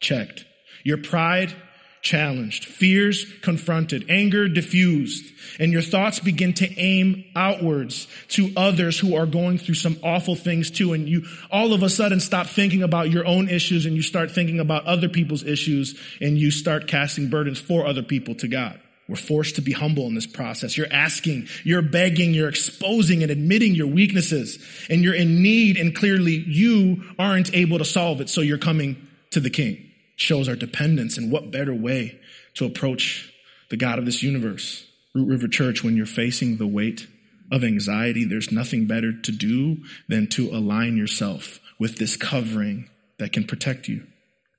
checked. 0.00 0.44
Your 0.84 0.98
pride, 0.98 1.54
challenged, 2.02 2.64
fears 2.64 3.26
confronted, 3.42 4.06
anger 4.08 4.48
diffused, 4.48 5.32
and 5.58 5.70
your 5.72 5.82
thoughts 5.82 6.18
begin 6.18 6.54
to 6.54 6.78
aim 6.78 7.24
outwards 7.36 8.08
to 8.28 8.50
others 8.56 8.98
who 8.98 9.16
are 9.16 9.26
going 9.26 9.58
through 9.58 9.74
some 9.74 9.98
awful 10.02 10.34
things 10.34 10.70
too. 10.70 10.92
And 10.94 11.08
you 11.08 11.26
all 11.50 11.72
of 11.72 11.82
a 11.82 11.90
sudden 11.90 12.20
stop 12.20 12.46
thinking 12.46 12.82
about 12.82 13.10
your 13.10 13.26
own 13.26 13.48
issues 13.48 13.86
and 13.86 13.94
you 13.94 14.02
start 14.02 14.30
thinking 14.30 14.60
about 14.60 14.86
other 14.86 15.08
people's 15.08 15.44
issues 15.44 16.00
and 16.20 16.38
you 16.38 16.50
start 16.50 16.88
casting 16.88 17.28
burdens 17.28 17.60
for 17.60 17.86
other 17.86 18.02
people 18.02 18.34
to 18.36 18.48
God. 18.48 18.80
We're 19.10 19.16
forced 19.16 19.56
to 19.56 19.60
be 19.60 19.72
humble 19.72 20.06
in 20.06 20.14
this 20.14 20.28
process. 20.28 20.76
You're 20.76 20.92
asking, 20.92 21.48
you're 21.64 21.82
begging, 21.82 22.32
you're 22.32 22.48
exposing 22.48 23.24
and 23.24 23.32
admitting 23.32 23.74
your 23.74 23.88
weaknesses 23.88 24.64
and 24.88 25.02
you're 25.02 25.16
in 25.16 25.42
need 25.42 25.76
and 25.76 25.94
clearly 25.94 26.36
you 26.46 27.02
aren't 27.18 27.52
able 27.52 27.78
to 27.78 27.84
solve 27.84 28.20
it. 28.20 28.30
So 28.30 28.40
you're 28.40 28.56
coming 28.56 29.08
to 29.32 29.40
the 29.40 29.50
king 29.50 29.90
shows 30.14 30.48
our 30.48 30.54
dependence. 30.54 31.18
And 31.18 31.32
what 31.32 31.50
better 31.50 31.74
way 31.74 32.20
to 32.54 32.66
approach 32.66 33.34
the 33.68 33.76
God 33.76 33.98
of 33.98 34.04
this 34.04 34.22
universe? 34.22 34.86
Root 35.12 35.26
River 35.26 35.48
Church, 35.48 35.82
when 35.82 35.96
you're 35.96 36.06
facing 36.06 36.56
the 36.56 36.66
weight 36.68 37.08
of 37.50 37.64
anxiety, 37.64 38.24
there's 38.24 38.52
nothing 38.52 38.86
better 38.86 39.12
to 39.12 39.32
do 39.32 39.78
than 40.08 40.28
to 40.28 40.50
align 40.50 40.96
yourself 40.96 41.58
with 41.80 41.96
this 41.96 42.16
covering 42.16 42.88
that 43.18 43.32
can 43.32 43.44
protect 43.44 43.88
you. 43.88 44.06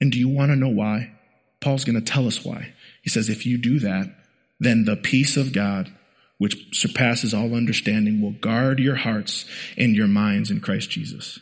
And 0.01 0.11
do 0.11 0.19
you 0.19 0.27
want 0.27 0.51
to 0.51 0.57
know 0.57 0.67
why? 0.67 1.13
Paul's 1.61 1.85
going 1.85 1.95
to 1.95 2.01
tell 2.01 2.27
us 2.27 2.43
why. 2.43 2.73
He 3.01 3.09
says, 3.09 3.29
if 3.29 3.45
you 3.45 3.57
do 3.57 3.79
that, 3.79 4.13
then 4.61 4.85
the 4.85 4.95
peace 4.95 5.37
of 5.37 5.53
God, 5.53 5.91
which 6.37 6.79
surpasses 6.79 7.33
all 7.33 7.55
understanding, 7.55 8.21
will 8.21 8.31
guard 8.31 8.79
your 8.79 8.95
hearts 8.95 9.45
and 9.75 9.95
your 9.95 10.07
minds 10.07 10.51
in 10.51 10.61
Christ 10.61 10.89
Jesus. 10.91 11.39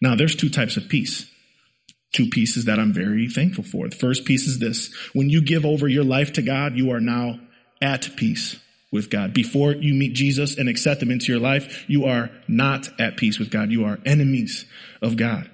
Now, 0.00 0.16
there's 0.16 0.34
two 0.34 0.48
types 0.48 0.76
of 0.76 0.88
peace 0.88 1.30
two 2.12 2.28
pieces 2.28 2.66
that 2.66 2.78
I'm 2.78 2.92
very 2.92 3.28
thankful 3.28 3.64
for. 3.64 3.88
The 3.88 3.96
first 3.96 4.24
piece 4.24 4.46
is 4.46 4.60
this. 4.60 4.94
When 5.14 5.30
you 5.30 5.42
give 5.42 5.66
over 5.66 5.88
your 5.88 6.04
life 6.04 6.34
to 6.34 6.42
God, 6.42 6.76
you 6.76 6.92
are 6.92 7.00
now 7.00 7.40
at 7.82 8.16
peace 8.16 8.56
with 8.92 9.10
God. 9.10 9.34
Before 9.34 9.72
you 9.72 9.92
meet 9.94 10.14
Jesus 10.14 10.56
and 10.56 10.68
accept 10.68 11.02
him 11.02 11.10
into 11.10 11.32
your 11.32 11.40
life, 11.40 11.84
you 11.88 12.04
are 12.04 12.30
not 12.46 12.88
at 13.00 13.16
peace 13.16 13.40
with 13.40 13.50
God. 13.50 13.72
You 13.72 13.84
are 13.86 13.98
enemies 14.06 14.64
of 15.02 15.16
God. 15.16 15.50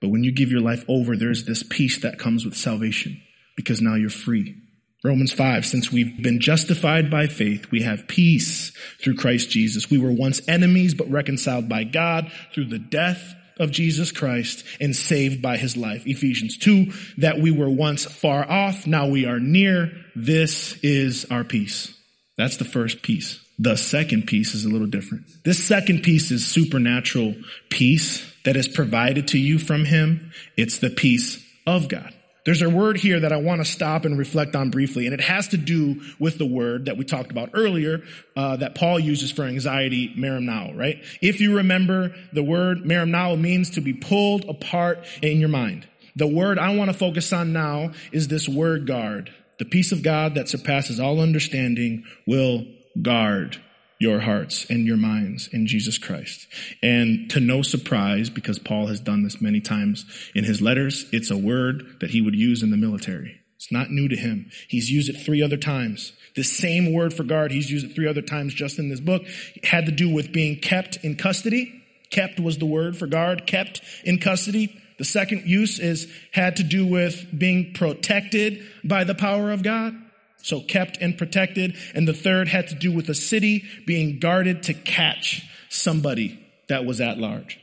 But 0.00 0.08
when 0.08 0.24
you 0.24 0.32
give 0.32 0.50
your 0.50 0.62
life 0.62 0.86
over, 0.88 1.16
there's 1.16 1.44
this 1.44 1.62
peace 1.62 1.98
that 2.00 2.18
comes 2.18 2.46
with 2.46 2.56
salvation 2.56 3.20
because 3.54 3.82
now 3.82 3.94
you're 3.94 4.08
free. 4.08 4.56
Romans 5.02 5.32
5, 5.32 5.64
since 5.64 5.90
we've 5.90 6.22
been 6.22 6.40
justified 6.40 7.10
by 7.10 7.26
faith, 7.26 7.70
we 7.70 7.82
have 7.82 8.06
peace 8.06 8.70
through 9.02 9.16
Christ 9.16 9.48
Jesus. 9.48 9.90
We 9.90 9.98
were 9.98 10.12
once 10.12 10.46
enemies, 10.46 10.92
but 10.92 11.10
reconciled 11.10 11.70
by 11.70 11.84
God 11.84 12.30
through 12.52 12.66
the 12.66 12.78
death 12.78 13.34
of 13.58 13.70
Jesus 13.70 14.12
Christ 14.12 14.64
and 14.78 14.94
saved 14.94 15.40
by 15.40 15.56
his 15.56 15.76
life. 15.76 16.06
Ephesians 16.06 16.58
2, 16.58 16.92
that 17.18 17.38
we 17.38 17.50
were 17.50 17.70
once 17.70 18.04
far 18.04 18.48
off, 18.50 18.86
now 18.86 19.06
we 19.06 19.24
are 19.24 19.40
near. 19.40 19.90
This 20.14 20.78
is 20.82 21.24
our 21.30 21.44
peace. 21.44 21.94
That's 22.36 22.58
the 22.58 22.64
first 22.66 23.02
piece. 23.02 23.40
The 23.58 23.76
second 23.76 24.26
piece 24.26 24.54
is 24.54 24.66
a 24.66 24.70
little 24.70 24.86
different. 24.86 25.24
This 25.44 25.62
second 25.62 26.02
piece 26.02 26.30
is 26.30 26.46
supernatural 26.46 27.34
peace 27.70 28.26
that 28.44 28.56
is 28.56 28.68
provided 28.68 29.28
to 29.28 29.38
you 29.38 29.58
from 29.58 29.84
him. 29.84 30.32
It's 30.56 30.78
the 30.78 30.90
peace 30.90 31.42
of 31.66 31.88
God. 31.88 32.14
There's 32.44 32.62
a 32.62 32.70
word 32.70 32.96
here 32.96 33.20
that 33.20 33.32
I 33.32 33.36
want 33.36 33.60
to 33.60 33.64
stop 33.64 34.04
and 34.04 34.18
reflect 34.18 34.56
on 34.56 34.70
briefly, 34.70 35.06
and 35.06 35.14
it 35.14 35.20
has 35.20 35.48
to 35.48 35.56
do 35.56 36.00
with 36.18 36.38
the 36.38 36.46
word 36.46 36.86
that 36.86 36.96
we 36.96 37.04
talked 37.04 37.30
about 37.30 37.50
earlier 37.52 38.02
uh, 38.36 38.56
that 38.56 38.74
Paul 38.74 38.98
uses 38.98 39.30
for 39.30 39.44
anxiety, 39.44 40.14
merimnao, 40.16 40.76
right? 40.76 41.02
If 41.20 41.40
you 41.40 41.56
remember, 41.56 42.14
the 42.32 42.42
word 42.42 42.78
merimnao 42.78 43.38
means 43.38 43.70
to 43.70 43.80
be 43.80 43.92
pulled 43.92 44.44
apart 44.48 45.04
in 45.22 45.38
your 45.38 45.48
mind. 45.48 45.86
The 46.16 46.26
word 46.26 46.58
I 46.58 46.74
want 46.74 46.90
to 46.90 46.96
focus 46.96 47.32
on 47.32 47.52
now 47.52 47.92
is 48.12 48.28
this 48.28 48.48
word 48.48 48.86
guard. 48.86 49.32
The 49.58 49.64
peace 49.66 49.92
of 49.92 50.02
God 50.02 50.36
that 50.36 50.48
surpasses 50.48 50.98
all 50.98 51.20
understanding 51.20 52.04
will 52.26 52.66
guard 53.00 53.60
your 54.00 54.18
hearts 54.18 54.66
and 54.70 54.86
your 54.86 54.96
minds 54.96 55.48
in 55.52 55.66
Jesus 55.66 55.98
Christ. 55.98 56.48
And 56.82 57.30
to 57.30 57.38
no 57.38 57.60
surprise, 57.60 58.30
because 58.30 58.58
Paul 58.58 58.86
has 58.86 58.98
done 58.98 59.22
this 59.22 59.40
many 59.40 59.60
times 59.60 60.06
in 60.34 60.42
his 60.42 60.60
letters, 60.62 61.06
it's 61.12 61.30
a 61.30 61.36
word 61.36 61.98
that 62.00 62.10
he 62.10 62.22
would 62.22 62.34
use 62.34 62.62
in 62.62 62.70
the 62.70 62.78
military. 62.78 63.40
It's 63.56 63.70
not 63.70 63.90
new 63.90 64.08
to 64.08 64.16
him. 64.16 64.50
He's 64.68 64.90
used 64.90 65.10
it 65.10 65.20
three 65.20 65.42
other 65.42 65.58
times. 65.58 66.14
The 66.34 66.42
same 66.42 66.94
word 66.94 67.12
for 67.12 67.24
guard, 67.24 67.52
he's 67.52 67.70
used 67.70 67.84
it 67.84 67.94
three 67.94 68.08
other 68.08 68.22
times 68.22 68.54
just 68.54 68.78
in 68.78 68.88
this 68.88 69.00
book. 69.00 69.22
It 69.54 69.66
had 69.66 69.84
to 69.84 69.92
do 69.92 70.08
with 70.08 70.32
being 70.32 70.58
kept 70.58 70.96
in 71.04 71.16
custody. 71.16 71.82
Kept 72.08 72.40
was 72.40 72.56
the 72.56 72.66
word 72.66 72.96
for 72.96 73.06
guard, 73.06 73.46
kept 73.46 73.82
in 74.02 74.18
custody. 74.18 74.74
The 74.96 75.04
second 75.04 75.44
use 75.44 75.78
is 75.78 76.10
had 76.32 76.56
to 76.56 76.62
do 76.62 76.86
with 76.86 77.26
being 77.38 77.74
protected 77.74 78.64
by 78.82 79.04
the 79.04 79.14
power 79.14 79.52
of 79.52 79.62
God. 79.62 79.94
So 80.42 80.60
kept 80.60 80.98
and 80.98 81.16
protected. 81.16 81.76
And 81.94 82.06
the 82.06 82.14
third 82.14 82.48
had 82.48 82.68
to 82.68 82.74
do 82.74 82.92
with 82.92 83.08
a 83.08 83.14
city 83.14 83.64
being 83.86 84.18
guarded 84.18 84.64
to 84.64 84.74
catch 84.74 85.42
somebody 85.68 86.44
that 86.68 86.84
was 86.84 87.00
at 87.00 87.18
large. 87.18 87.58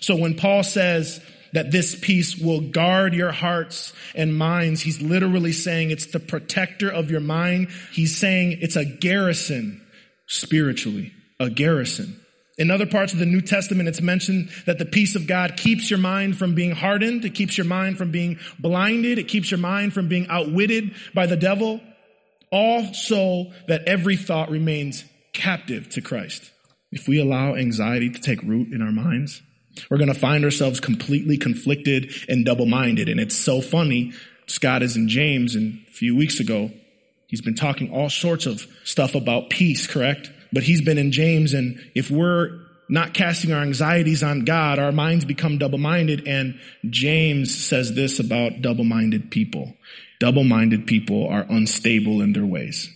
So 0.00 0.16
when 0.16 0.36
Paul 0.36 0.62
says 0.62 1.20
that 1.52 1.70
this 1.70 1.94
peace 1.94 2.36
will 2.36 2.60
guard 2.60 3.14
your 3.14 3.32
hearts 3.32 3.92
and 4.14 4.36
minds, 4.36 4.80
he's 4.80 5.02
literally 5.02 5.52
saying 5.52 5.90
it's 5.90 6.06
the 6.06 6.20
protector 6.20 6.90
of 6.90 7.10
your 7.10 7.20
mind. 7.20 7.68
He's 7.92 8.16
saying 8.16 8.58
it's 8.60 8.76
a 8.76 8.84
garrison 8.84 9.84
spiritually, 10.26 11.12
a 11.38 11.50
garrison. 11.50 12.18
In 12.58 12.70
other 12.70 12.86
parts 12.86 13.12
of 13.12 13.18
the 13.18 13.26
New 13.26 13.40
Testament, 13.40 13.88
it's 13.88 14.00
mentioned 14.00 14.50
that 14.66 14.78
the 14.78 14.84
peace 14.84 15.14
of 15.14 15.26
God 15.26 15.56
keeps 15.56 15.90
your 15.90 15.98
mind 15.98 16.36
from 16.36 16.54
being 16.54 16.72
hardened. 16.72 17.24
It 17.24 17.34
keeps 17.34 17.56
your 17.56 17.66
mind 17.66 17.98
from 17.98 18.10
being 18.10 18.38
blinded. 18.58 19.18
It 19.18 19.28
keeps 19.28 19.50
your 19.50 19.58
mind 19.58 19.94
from 19.94 20.08
being 20.08 20.28
outwitted 20.28 20.94
by 21.14 21.26
the 21.26 21.36
devil 21.36 21.80
all 22.52 22.92
so 22.94 23.46
that 23.66 23.82
every 23.88 24.16
thought 24.16 24.50
remains 24.50 25.04
captive 25.32 25.88
to 25.90 26.02
Christ. 26.02 26.50
If 26.92 27.08
we 27.08 27.18
allow 27.18 27.56
anxiety 27.56 28.10
to 28.10 28.20
take 28.20 28.42
root 28.42 28.72
in 28.72 28.82
our 28.82 28.92
minds, 28.92 29.42
we're 29.90 29.96
going 29.96 30.12
to 30.12 30.18
find 30.18 30.44
ourselves 30.44 30.78
completely 30.78 31.38
conflicted 31.38 32.12
and 32.28 32.44
double-minded. 32.44 33.08
And 33.08 33.18
it's 33.18 33.36
so 33.36 33.62
funny. 33.62 34.12
Scott 34.46 34.82
is 34.82 34.96
in 34.96 35.08
James 35.08 35.54
and 35.54 35.80
a 35.88 35.90
few 35.90 36.14
weeks 36.14 36.38
ago, 36.38 36.70
he's 37.28 37.40
been 37.40 37.54
talking 37.54 37.90
all 37.90 38.10
sorts 38.10 38.44
of 38.44 38.66
stuff 38.84 39.14
about 39.14 39.48
peace, 39.48 39.86
correct? 39.86 40.30
But 40.52 40.64
he's 40.64 40.82
been 40.82 40.98
in 40.98 41.12
James 41.12 41.54
and 41.54 41.80
if 41.94 42.10
we're 42.10 42.61
not 42.92 43.14
casting 43.14 43.52
our 43.52 43.62
anxieties 43.62 44.22
on 44.22 44.44
God, 44.44 44.78
our 44.78 44.92
minds 44.92 45.24
become 45.24 45.56
double-minded. 45.56 46.28
And 46.28 46.60
James 46.90 47.52
says 47.66 47.94
this 47.94 48.20
about 48.20 48.60
double-minded 48.60 49.30
people. 49.30 49.72
Double-minded 50.20 50.86
people 50.86 51.26
are 51.26 51.46
unstable 51.48 52.20
in 52.20 52.34
their 52.34 52.44
ways. 52.44 52.90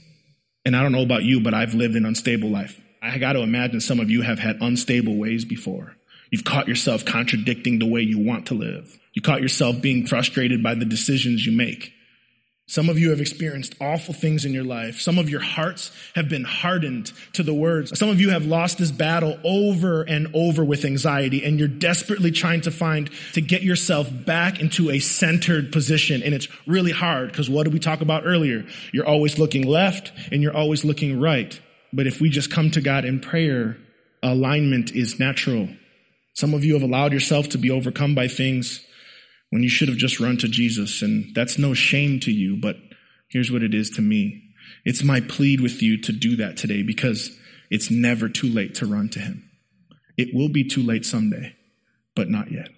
And 0.67 0.77
I 0.77 0.83
don't 0.83 0.93
know 0.93 1.03
about 1.03 1.23
you, 1.23 1.41
but 1.41 1.55
I've 1.55 1.73
lived 1.73 1.97
an 1.97 2.05
unstable 2.05 2.51
life. 2.51 2.79
I 3.01 3.17
got 3.17 3.33
to 3.33 3.41
imagine 3.41 3.81
some 3.81 3.99
of 3.99 4.11
you 4.11 4.21
have 4.21 4.39
had 4.39 4.59
unstable 4.61 5.17
ways 5.17 5.47
before. 5.47 5.97
You've 6.31 6.45
caught 6.45 6.69
yourself 6.69 7.07
contradicting 7.07 7.79
the 7.79 7.87
way 7.87 8.03
you 8.03 8.19
want 8.19 8.49
to 8.49 8.55
live. 8.55 8.99
You 9.15 9.23
caught 9.23 9.41
yourself 9.41 9.81
being 9.81 10.07
frustrated 10.07 10.63
by 10.63 10.75
the 10.75 10.85
decisions 10.85 11.47
you 11.47 11.57
make. 11.57 11.91
Some 12.69 12.89
of 12.89 12.99
you 12.99 13.11
have 13.11 13.21
experienced 13.21 13.77
awful 13.81 14.13
things 14.13 14.45
in 14.45 14.53
your 14.53 14.65
life. 14.65 15.01
Some 15.01 15.19
of 15.19 15.31
your 15.31 15.41
hearts 15.41 15.93
have 16.17 16.29
been 16.29 16.43
hardened 16.43 17.13
to 17.35 17.45
the 17.45 17.55
words. 17.55 17.97
Some 17.97 18.09
of 18.09 18.21
you 18.21 18.31
have 18.31 18.45
lost 18.45 18.79
this 18.79 18.91
battle 18.91 19.39
over 19.45 20.03
and 20.03 20.29
over 20.35 20.65
with 20.65 20.85
anxiety 20.85 21.45
and 21.45 21.61
you're 21.61 21.69
desperately 21.69 22.33
trying 22.33 22.63
to 22.63 22.73
find 22.73 23.09
to 23.35 23.41
get 23.41 23.63
yourself 23.63 24.11
back 24.11 24.59
into 24.59 24.91
a 24.91 24.99
centered 24.99 25.71
position. 25.71 26.25
And 26.25 26.35
it's 26.35 26.49
really 26.67 26.91
hard 26.91 27.31
because 27.31 27.49
what 27.49 27.65
did 27.65 27.73
we 27.73 27.79
talk 27.79 28.01
about 28.01 28.25
earlier? 28.27 28.67
You're 28.93 29.07
always 29.07 29.39
looking 29.39 29.65
left 29.65 30.13
and 30.33 30.43
you're 30.43 30.57
always 30.57 30.85
looking 30.85 31.21
right. 31.21 31.59
But 31.93 32.09
if 32.09 32.21
we 32.21 32.31
just 32.31 32.51
come 32.51 32.73
to 32.73 32.81
God 32.81 33.05
in 33.05 33.21
prayer, 33.21 33.77
alignment 34.25 34.91
is 34.91 35.21
natural. 35.21 35.69
Some 36.35 36.53
of 36.53 36.65
you 36.65 36.75
have 36.75 36.83
allowed 36.83 37.13
yourself 37.13 37.51
to 37.51 37.59
be 37.59 37.71
overcome 37.71 38.17
by 38.17 38.27
things 38.27 38.85
when 39.51 39.63
you 39.63 39.69
should 39.69 39.89
have 39.89 39.97
just 39.97 40.21
run 40.21 40.37
to 40.39 40.49
Jesus. 40.49 41.03
And 41.03 41.35
that's 41.35 41.59
no 41.59 41.75
shame 41.75 42.21
to 42.21 42.33
you, 42.33 42.57
but 42.57 42.77
here's 43.29 43.51
what 43.51 43.63
it 43.63 43.75
is 43.75 43.91
to 43.91 44.03
me. 44.03 44.43
It's 44.85 45.03
my 45.03 45.21
plead 45.21 45.61
with 45.61 45.83
you 45.83 46.01
to 46.03 46.13
do 46.13 46.37
that 46.37 46.57
today 46.57 46.83
because 46.83 47.37
it's 47.71 47.91
never 47.91 48.29
too 48.29 48.49
late 48.49 48.77
to 48.77 48.87
run 48.87 49.09
to 49.11 49.19
him. 49.19 49.49
It 50.17 50.35
will 50.35 50.49
be 50.49 50.65
too 50.65 50.83
late 50.83 51.05
someday, 51.05 51.55
but 52.15 52.29
not 52.29 52.51
yet. 52.51 52.69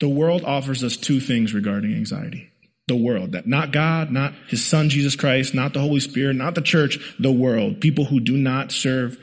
The 0.00 0.08
world 0.08 0.44
offers 0.44 0.82
us 0.82 0.96
two 0.96 1.20
things 1.20 1.54
regarding 1.54 1.94
anxiety. 1.94 2.50
The 2.88 2.96
world, 2.96 3.32
that 3.32 3.46
not 3.46 3.72
God, 3.72 4.10
not 4.10 4.34
his 4.48 4.64
son 4.64 4.88
Jesus 4.88 5.14
Christ, 5.14 5.54
not 5.54 5.72
the 5.72 5.80
Holy 5.80 6.00
Spirit, 6.00 6.34
not 6.34 6.56
the 6.56 6.60
church, 6.60 6.98
the 7.20 7.30
world. 7.30 7.80
People 7.80 8.04
who 8.04 8.18
do 8.18 8.36
not 8.36 8.72
serve 8.72 9.16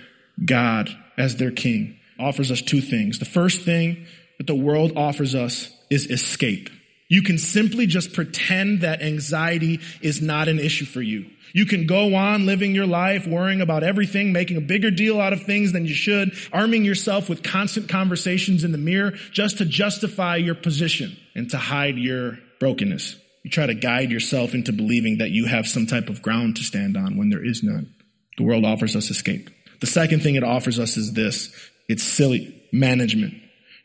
God 0.43 0.89
as 1.17 1.36
their 1.36 1.52
king 1.52 1.99
offers 2.17 2.52
us 2.52 2.62
two 2.62 2.80
things. 2.80 3.19
The 3.19 3.25
first 3.25 3.63
thing 3.63 4.06
that 4.38 4.47
the 4.47 4.56
world 4.56 4.93
offers 4.95 5.36
us 5.36 5.69
is 5.89 6.10
escape. 6.10 6.69
You 7.10 7.24
can 7.24 7.39
simply 7.39 7.88
just 7.88 8.13
pretend 8.13 8.82
that 8.82 9.02
anxiety 9.02 9.80
is 10.00 10.22
not 10.22 10.48
an 10.48 10.60
issue 10.60 10.86
for 10.86 11.02
you. 11.02 11.26
You 11.54 11.65
can 11.65 11.88
go 11.88 12.13
on 12.13 12.45
living 12.45 12.76
your 12.76 12.86
life, 12.86 13.26
worrying 13.26 13.62
about 13.62 13.84
everything, 13.84 14.32
making 14.32 14.58
a 14.58 14.62
bigger 14.62 14.91
deal 14.91 15.19
out 15.19 15.34
of 15.34 15.41
things 15.41 15.72
than 15.72 15.88
you 15.88 15.95
should, 15.95 16.34
arming 16.54 16.86
yourself 16.86 17.28
with 17.28 17.41
constant 17.41 17.89
conversations 17.89 18.63
in 18.63 18.72
the 18.72 18.78
mirror 18.78 19.13
just 19.32 19.58
to 19.58 19.65
justify 19.65 20.36
your 20.36 20.54
position 20.54 21.17
and 21.34 21.50
to 21.50 21.58
hide 21.58 21.98
your 21.98 22.38
brokenness. 22.60 23.15
You 23.43 23.50
try 23.50 23.65
to 23.65 23.74
guide 23.74 24.12
yourself 24.12 24.54
into 24.54 24.72
believing 24.72 25.17
that 25.17 25.32
you 25.32 25.48
have 25.48 25.67
some 25.67 25.88
type 25.88 26.10
of 26.10 26.22
ground 26.22 26.58
to 26.58 26.63
stand 26.63 26.95
on 26.95 27.17
when 27.17 27.32
there 27.32 27.43
is 27.43 27.63
none. 27.63 27.91
The 28.38 28.43
world 28.43 28.65
offers 28.65 28.95
us 28.95 29.10
escape. 29.10 29.50
The 29.80 29.88
second 29.88 30.22
thing 30.22 30.36
it 30.36 30.43
offers 30.43 30.78
us 30.78 30.98
is 30.98 31.13
this. 31.13 31.52
It's 31.88 32.04
silly 32.04 32.63
management. 32.72 33.34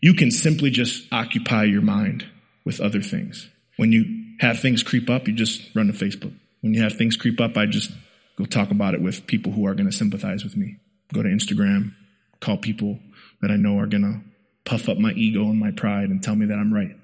You 0.02 0.12
can 0.12 0.30
simply 0.30 0.68
just 0.68 1.10
occupy 1.10 1.64
your 1.64 1.80
mind 1.80 2.26
with 2.64 2.80
other 2.80 3.02
things. 3.02 3.48
When 3.76 3.92
you 3.92 4.36
have 4.40 4.60
things 4.60 4.82
creep 4.82 5.10
up, 5.10 5.28
you 5.28 5.34
just 5.34 5.74
run 5.74 5.86
to 5.86 5.92
Facebook. 5.92 6.34
When 6.60 6.74
you 6.74 6.82
have 6.82 6.94
things 6.94 7.16
creep 7.16 7.40
up, 7.40 7.56
I 7.56 7.66
just 7.66 7.90
go 8.38 8.44
talk 8.44 8.70
about 8.70 8.94
it 8.94 9.02
with 9.02 9.26
people 9.26 9.52
who 9.52 9.66
are 9.66 9.74
going 9.74 9.90
to 9.90 9.96
sympathize 9.96 10.44
with 10.44 10.56
me. 10.56 10.76
Go 11.12 11.22
to 11.22 11.28
Instagram, 11.28 11.94
call 12.40 12.56
people 12.56 12.98
that 13.42 13.50
I 13.50 13.56
know 13.56 13.78
are 13.78 13.86
going 13.86 14.02
to 14.02 14.20
puff 14.64 14.88
up 14.88 14.98
my 14.98 15.12
ego 15.12 15.42
and 15.42 15.60
my 15.60 15.70
pride 15.70 16.08
and 16.08 16.22
tell 16.22 16.34
me 16.34 16.46
that 16.46 16.58
I'm 16.58 16.72
right. 16.72 16.96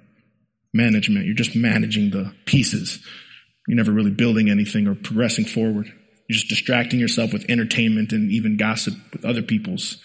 Management, 0.73 1.27
you're 1.27 1.35
just 1.35 1.57
managing 1.57 2.11
the 2.11 2.35
pieces. 2.47 3.05
You're 3.67 3.77
never 3.77 3.93
really 3.93 4.11
building 4.11 4.49
anything 4.49 4.87
or 4.87 4.95
progressing 4.95 5.45
forward. 5.45 5.87
You're 5.87 6.39
just 6.39 6.49
distracting 6.49 7.01
yourself 7.01 7.33
with 7.33 7.51
entertainment 7.51 8.13
and 8.13 8.31
even 8.31 8.57
gossip 8.57 8.95
with 9.13 9.25
other 9.25 9.43
people's 9.43 9.99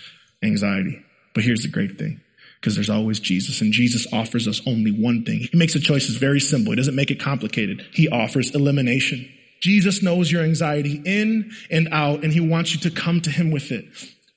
anxiety. 0.43 1.01
But 1.33 1.43
here's 1.43 1.61
the 1.61 1.69
great 1.69 1.97
thing 1.97 2.21
because 2.65 2.73
there's 2.73 2.89
always 2.89 3.19
Jesus 3.19 3.61
and 3.61 3.71
Jesus 3.71 4.07
offers 4.11 4.47
us 4.47 4.59
only 4.65 4.89
one 4.89 5.23
thing. 5.23 5.47
He 5.51 5.55
makes 5.55 5.73
the 5.73 5.79
choices 5.79 6.15
very 6.15 6.39
simple. 6.39 6.71
He 6.71 6.77
doesn't 6.77 6.95
make 6.95 7.11
it 7.11 7.19
complicated. 7.19 7.85
He 7.93 8.09
offers 8.09 8.55
elimination. 8.55 9.31
Jesus 9.59 10.01
knows 10.01 10.31
your 10.31 10.41
anxiety 10.41 10.99
in 11.05 11.51
and 11.69 11.89
out 11.91 12.23
and 12.23 12.33
he 12.33 12.39
wants 12.39 12.73
you 12.73 12.79
to 12.89 12.89
come 12.89 13.21
to 13.21 13.29
him 13.29 13.51
with 13.51 13.71
it. 13.71 13.85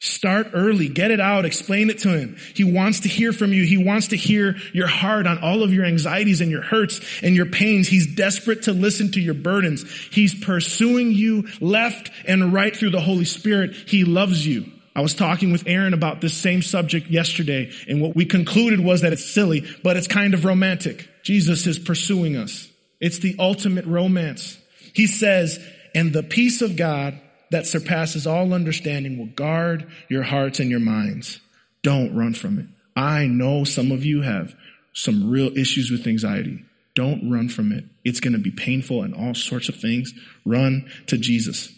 Start 0.01 0.49
early. 0.53 0.91
Get 0.91 1.11
it 1.11 1.21
out. 1.21 1.47
Explain 1.47 1.89
it 1.89 2.01
to 2.01 2.11
him. 2.11 2.37
He 2.55 2.65
wants 2.65 3.01
to 3.01 3.09
hear 3.09 3.33
from 3.33 3.55
you. 3.55 3.65
He 3.65 3.83
wants 3.83 4.09
to 4.09 4.17
hear 4.17 4.57
your 4.75 4.89
heart 4.89 5.27
on 5.27 5.39
all 5.39 5.63
of 5.63 5.73
your 5.73 5.87
anxieties 5.87 6.43
and 6.43 6.51
your 6.51 6.63
hurts 6.63 7.01
and 7.23 7.35
your 7.35 7.47
pains. 7.47 7.89
He's 7.89 8.15
desperate 8.15 8.65
to 8.65 8.75
listen 8.75 9.11
to 9.13 9.21
your 9.23 9.33
burdens. 9.33 9.91
He's 10.11 10.35
pursuing 10.45 11.13
you 11.13 11.49
left 11.63 12.11
and 12.27 12.53
right 12.53 12.77
through 12.77 12.91
the 12.91 13.01
Holy 13.01 13.25
Spirit. 13.25 13.75
He 13.75 14.05
loves 14.05 14.47
you. 14.47 14.71
I 14.95 15.01
was 15.01 15.15
talking 15.15 15.53
with 15.53 15.65
Aaron 15.67 15.95
about 15.95 16.21
this 16.21 16.35
same 16.35 16.63
subject 16.63 17.09
yesterday, 17.09 17.71
and 17.89 18.01
what 18.01 18.17
we 18.17 18.25
concluded 18.25 18.81
was 18.81 19.03
that 19.03 19.13
it's 19.13 19.25
silly, 19.25 19.65
but 19.85 19.97
it's 19.97 20.09
kind 20.09 20.35
of 20.35 20.45
romantic. 20.45 21.09
Jesus 21.23 21.67
is 21.67 21.79
pursuing 21.79 22.37
us. 22.37 22.69
It's 23.01 23.19
the 23.19 23.37
ultimate 23.39 23.87
romance. 23.87 24.59
He 24.95 25.07
says, 25.07 25.65
and 25.95 26.13
the 26.13 26.23
peace 26.23 26.63
of 26.63 26.77
God 26.77 27.21
that 27.51 27.67
surpasses 27.67 28.27
all 28.27 28.53
understanding 28.53 29.19
will 29.19 29.27
guard 29.27 29.91
your 30.09 30.23
hearts 30.23 30.61
and 30.61 30.71
your 30.71 30.81
minds. 30.81 31.41
Don't 31.83 32.15
run 32.15 32.35
from 32.35 32.59
it. 32.59 32.67
I 32.97 33.27
know 33.27 33.65
some 33.65 33.93
of 33.93 34.05
you 34.05 34.23
have 34.23 34.55
some 34.93 35.31
real 35.31 35.57
issues 35.57 35.91
with 35.91 36.07
anxiety. 36.07 36.65
Don't 36.95 37.31
run 37.31 37.49
from 37.49 37.71
it. 37.71 37.85
It's 38.05 38.19
going 38.21 38.33
to 38.33 38.41
be 38.41 38.51
painful 38.51 39.03
and 39.03 39.15
all 39.15 39.35
sorts 39.35 39.69
of 39.69 39.77
things. 39.77 40.13
Run 40.45 40.91
to 41.07 41.17
Jesus. 41.17 41.73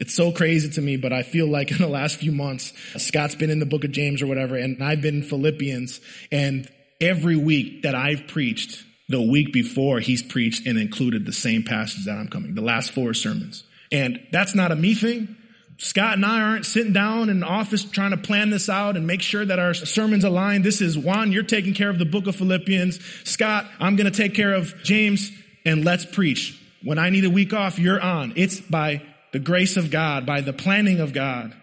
It's 0.00 0.14
so 0.14 0.30
crazy 0.32 0.70
to 0.70 0.80
me, 0.80 0.96
but 0.96 1.12
I 1.12 1.22
feel 1.22 1.46
like 1.46 1.70
in 1.72 1.78
the 1.78 1.88
last 1.88 2.16
few 2.16 2.32
months, 2.32 2.72
Scott's 2.96 3.34
been 3.34 3.50
in 3.50 3.58
the 3.58 3.66
book 3.66 3.84
of 3.84 3.92
James 3.92 4.22
or 4.22 4.26
whatever, 4.26 4.56
and 4.56 4.82
I've 4.82 5.02
been 5.02 5.16
in 5.16 5.22
Philippians, 5.22 6.00
and 6.30 6.68
every 7.00 7.36
week 7.36 7.82
that 7.82 7.94
I've 7.94 8.26
preached, 8.26 8.84
the 9.08 9.22
week 9.22 9.52
before 9.52 10.00
he's 10.00 10.22
preached 10.22 10.66
and 10.66 10.78
included 10.78 11.24
the 11.24 11.32
same 11.32 11.62
passage 11.62 12.04
that 12.04 12.18
I'm 12.18 12.28
coming, 12.28 12.54
the 12.54 12.60
last 12.60 12.92
four 12.92 13.14
sermons. 13.14 13.64
And 13.90 14.20
that's 14.32 14.54
not 14.54 14.70
a 14.70 14.76
me 14.76 14.94
thing. 14.94 15.36
Scott 15.78 16.14
and 16.14 16.26
I 16.26 16.40
aren't 16.42 16.66
sitting 16.66 16.92
down 16.92 17.30
in 17.30 17.40
the 17.40 17.46
office 17.46 17.84
trying 17.84 18.10
to 18.10 18.16
plan 18.16 18.50
this 18.50 18.68
out 18.68 18.96
and 18.96 19.06
make 19.06 19.22
sure 19.22 19.44
that 19.44 19.60
our 19.60 19.74
sermons 19.74 20.24
align. 20.24 20.62
This 20.62 20.80
is 20.80 20.98
Juan, 20.98 21.30
you're 21.30 21.44
taking 21.44 21.72
care 21.72 21.88
of 21.88 21.98
the 21.98 22.04
book 22.04 22.26
of 22.26 22.34
Philippians. 22.34 22.98
Scott, 23.24 23.64
I'm 23.78 23.94
going 23.94 24.10
to 24.10 24.16
take 24.16 24.34
care 24.34 24.52
of 24.52 24.74
James 24.82 25.30
and 25.64 25.84
let's 25.84 26.04
preach. 26.04 26.60
When 26.82 26.98
I 26.98 27.10
need 27.10 27.24
a 27.24 27.30
week 27.30 27.54
off, 27.54 27.78
you're 27.78 28.00
on. 28.00 28.32
It's 28.36 28.60
by 28.60 29.02
the 29.32 29.38
grace 29.38 29.76
of 29.76 29.90
God, 29.90 30.26
by 30.26 30.40
the 30.40 30.52
planning 30.52 31.00
of 31.00 31.12
God, 31.12 31.54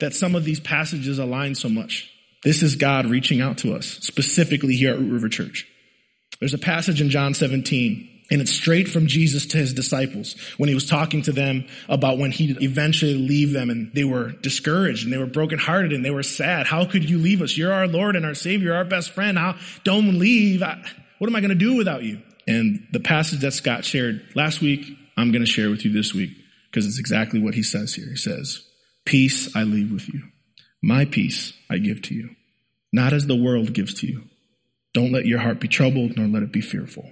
that 0.00 0.14
some 0.14 0.34
of 0.34 0.44
these 0.44 0.60
passages 0.60 1.18
align 1.18 1.54
so 1.54 1.68
much. 1.68 2.10
This 2.42 2.62
is 2.62 2.74
God 2.74 3.06
reaching 3.06 3.40
out 3.40 3.58
to 3.58 3.74
us, 3.74 3.86
specifically 3.86 4.74
here 4.74 4.92
at 4.92 4.98
Root 4.98 5.12
River 5.12 5.28
Church. 5.28 5.66
There's 6.40 6.54
a 6.54 6.58
passage 6.58 7.00
in 7.00 7.10
John 7.10 7.34
17, 7.34 8.08
and 8.32 8.40
it's 8.40 8.50
straight 8.50 8.88
from 8.88 9.06
Jesus 9.06 9.46
to 9.46 9.58
his 9.58 9.74
disciples 9.74 10.34
when 10.56 10.68
he 10.68 10.74
was 10.74 10.86
talking 10.88 11.22
to 11.22 11.32
them 11.32 11.66
about 11.88 12.18
when 12.18 12.32
he'd 12.32 12.60
eventually 12.60 13.14
leave 13.14 13.52
them 13.52 13.70
and 13.70 13.92
they 13.94 14.04
were 14.04 14.32
discouraged 14.32 15.04
and 15.04 15.12
they 15.12 15.18
were 15.18 15.26
brokenhearted 15.26 15.92
and 15.92 16.04
they 16.04 16.10
were 16.10 16.24
sad. 16.24 16.66
How 16.66 16.84
could 16.84 17.08
you 17.08 17.18
leave 17.18 17.42
us? 17.42 17.56
You're 17.56 17.72
our 17.72 17.86
Lord 17.86 18.16
and 18.16 18.26
our 18.26 18.34
Savior, 18.34 18.74
our 18.74 18.84
best 18.84 19.10
friend. 19.10 19.38
How 19.38 19.56
don't 19.84 20.18
leave? 20.18 20.62
I, 20.62 20.82
what 21.18 21.28
am 21.28 21.36
I 21.36 21.40
going 21.40 21.50
to 21.50 21.54
do 21.54 21.76
without 21.76 22.02
you? 22.02 22.20
And 22.48 22.88
the 22.90 23.00
passage 23.00 23.40
that 23.40 23.52
Scott 23.52 23.84
shared 23.84 24.26
last 24.34 24.60
week, 24.60 24.84
I'm 25.16 25.30
going 25.30 25.44
to 25.44 25.50
share 25.50 25.70
with 25.70 25.84
you 25.84 25.92
this 25.92 26.12
week 26.12 26.30
because 26.72 26.86
it's 26.86 26.98
exactly 26.98 27.38
what 27.38 27.54
he 27.54 27.62
says 27.62 27.94
here. 27.94 28.08
He 28.08 28.16
says, 28.16 28.66
Peace 29.04 29.54
I 29.54 29.64
leave 29.64 29.92
with 29.92 30.08
you. 30.08 30.22
My 30.82 31.04
peace 31.04 31.52
I 31.70 31.78
give 31.78 32.02
to 32.02 32.14
you, 32.14 32.30
not 32.92 33.12
as 33.12 33.26
the 33.26 33.36
world 33.36 33.74
gives 33.74 34.00
to 34.00 34.06
you. 34.06 34.22
Don't 34.94 35.12
let 35.12 35.26
your 35.26 35.38
heart 35.38 35.60
be 35.60 35.68
troubled, 35.68 36.16
nor 36.16 36.26
let 36.26 36.42
it 36.42 36.52
be 36.52 36.60
fearful. 36.60 37.08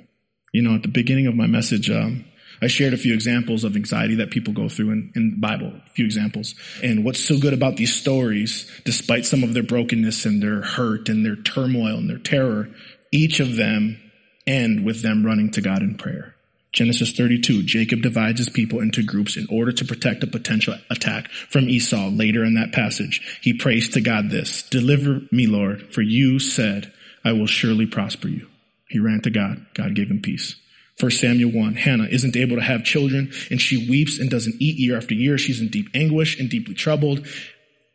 You 0.52 0.62
know, 0.62 0.74
at 0.74 0.82
the 0.82 0.88
beginning 0.88 1.26
of 1.26 1.34
my 1.34 1.46
message, 1.46 1.90
um, 1.90 2.24
I 2.62 2.66
shared 2.66 2.94
a 2.94 2.98
few 2.98 3.14
examples 3.14 3.64
of 3.64 3.76
anxiety 3.76 4.16
that 4.16 4.30
people 4.30 4.52
go 4.52 4.68
through 4.68 4.90
in, 4.90 5.12
in 5.14 5.30
the 5.32 5.36
Bible, 5.36 5.68
a 5.68 5.90
few 5.90 6.04
examples. 6.04 6.54
And 6.82 7.04
what's 7.04 7.22
so 7.22 7.38
good 7.38 7.54
about 7.54 7.76
these 7.76 7.94
stories, 7.94 8.70
despite 8.84 9.24
some 9.24 9.42
of 9.42 9.54
their 9.54 9.62
brokenness 9.62 10.26
and 10.26 10.42
their 10.42 10.62
hurt 10.62 11.08
and 11.08 11.24
their 11.24 11.36
turmoil 11.36 11.96
and 11.96 12.10
their 12.10 12.18
terror, 12.18 12.68
each 13.12 13.40
of 13.40 13.56
them 13.56 13.98
end 14.46 14.84
with 14.84 15.02
them 15.02 15.24
running 15.24 15.50
to 15.52 15.62
God 15.62 15.82
in 15.82 15.96
prayer. 15.96 16.34
Genesis 16.72 17.12
32, 17.12 17.64
Jacob 17.64 18.00
divides 18.00 18.38
his 18.38 18.48
people 18.48 18.80
into 18.80 19.02
groups 19.02 19.36
in 19.36 19.46
order 19.50 19.72
to 19.72 19.84
protect 19.84 20.22
a 20.22 20.28
potential 20.28 20.76
attack 20.88 21.28
from 21.28 21.68
Esau. 21.68 22.08
Later 22.10 22.44
in 22.44 22.54
that 22.54 22.72
passage, 22.72 23.38
he 23.42 23.54
prays 23.54 23.88
to 23.90 24.00
God 24.00 24.30
this, 24.30 24.62
deliver 24.62 25.20
me, 25.32 25.46
Lord, 25.46 25.92
for 25.92 26.02
you 26.02 26.38
said, 26.38 26.92
I 27.24 27.32
will 27.32 27.46
surely 27.46 27.86
prosper 27.86 28.28
you. 28.28 28.46
He 28.88 28.98
ran 28.98 29.20
to 29.22 29.30
God. 29.30 29.66
God 29.74 29.94
gave 29.94 30.10
him 30.10 30.22
peace. 30.22 30.56
1 31.00 31.10
Samuel 31.12 31.52
1, 31.52 31.74
Hannah 31.74 32.08
isn't 32.10 32.36
able 32.36 32.56
to 32.56 32.62
have 32.62 32.84
children 32.84 33.32
and 33.50 33.60
she 33.60 33.88
weeps 33.88 34.18
and 34.18 34.30
doesn't 34.30 34.60
eat 34.60 34.76
year 34.76 34.96
after 34.96 35.14
year. 35.14 35.38
She's 35.38 35.60
in 35.60 35.68
deep 35.68 35.88
anguish 35.94 36.38
and 36.38 36.50
deeply 36.50 36.74
troubled. 36.74 37.26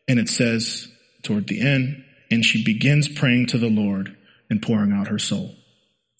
And 0.07 0.19
it 0.19 0.29
says 0.29 0.87
toward 1.23 1.47
the 1.47 1.61
end, 1.61 2.03
and 2.31 2.43
she 2.43 2.63
begins 2.63 3.07
praying 3.07 3.47
to 3.47 3.57
the 3.57 3.69
Lord 3.69 4.15
and 4.49 4.61
pouring 4.61 4.91
out 4.91 5.07
her 5.07 5.19
soul. 5.19 5.55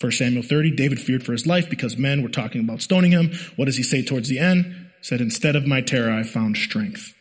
1 0.01 0.11
Samuel 0.11 0.43
30, 0.43 0.71
David 0.71 0.99
feared 0.99 1.23
for 1.23 1.31
his 1.31 1.47
life 1.47 1.69
because 1.69 1.97
men 1.97 2.21
were 2.21 2.29
talking 2.29 2.61
about 2.61 2.81
stoning 2.81 3.11
him. 3.11 3.31
What 3.55 3.65
does 3.65 3.77
he 3.77 3.83
say 3.83 4.03
towards 4.03 4.29
the 4.29 4.39
end? 4.39 4.85
said, 5.01 5.21
instead 5.21 5.55
of 5.55 5.67
my 5.67 5.81
terror, 5.81 6.11
I 6.11 6.23
found 6.23 6.57
strength. 6.57 7.13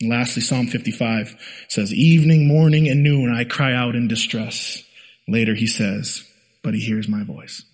And 0.00 0.10
lastly, 0.10 0.42
Psalm 0.42 0.66
55 0.66 1.34
says, 1.68 1.92
evening, 1.92 2.46
morning, 2.46 2.86
and 2.86 3.02
noon, 3.02 3.34
I 3.34 3.44
cry 3.44 3.72
out 3.72 3.96
in 3.96 4.08
distress. 4.08 4.82
Later 5.26 5.54
he 5.54 5.66
says, 5.66 6.22
but 6.62 6.74
he 6.74 6.80
hears 6.80 7.08
my 7.08 7.24
voice. 7.24 7.64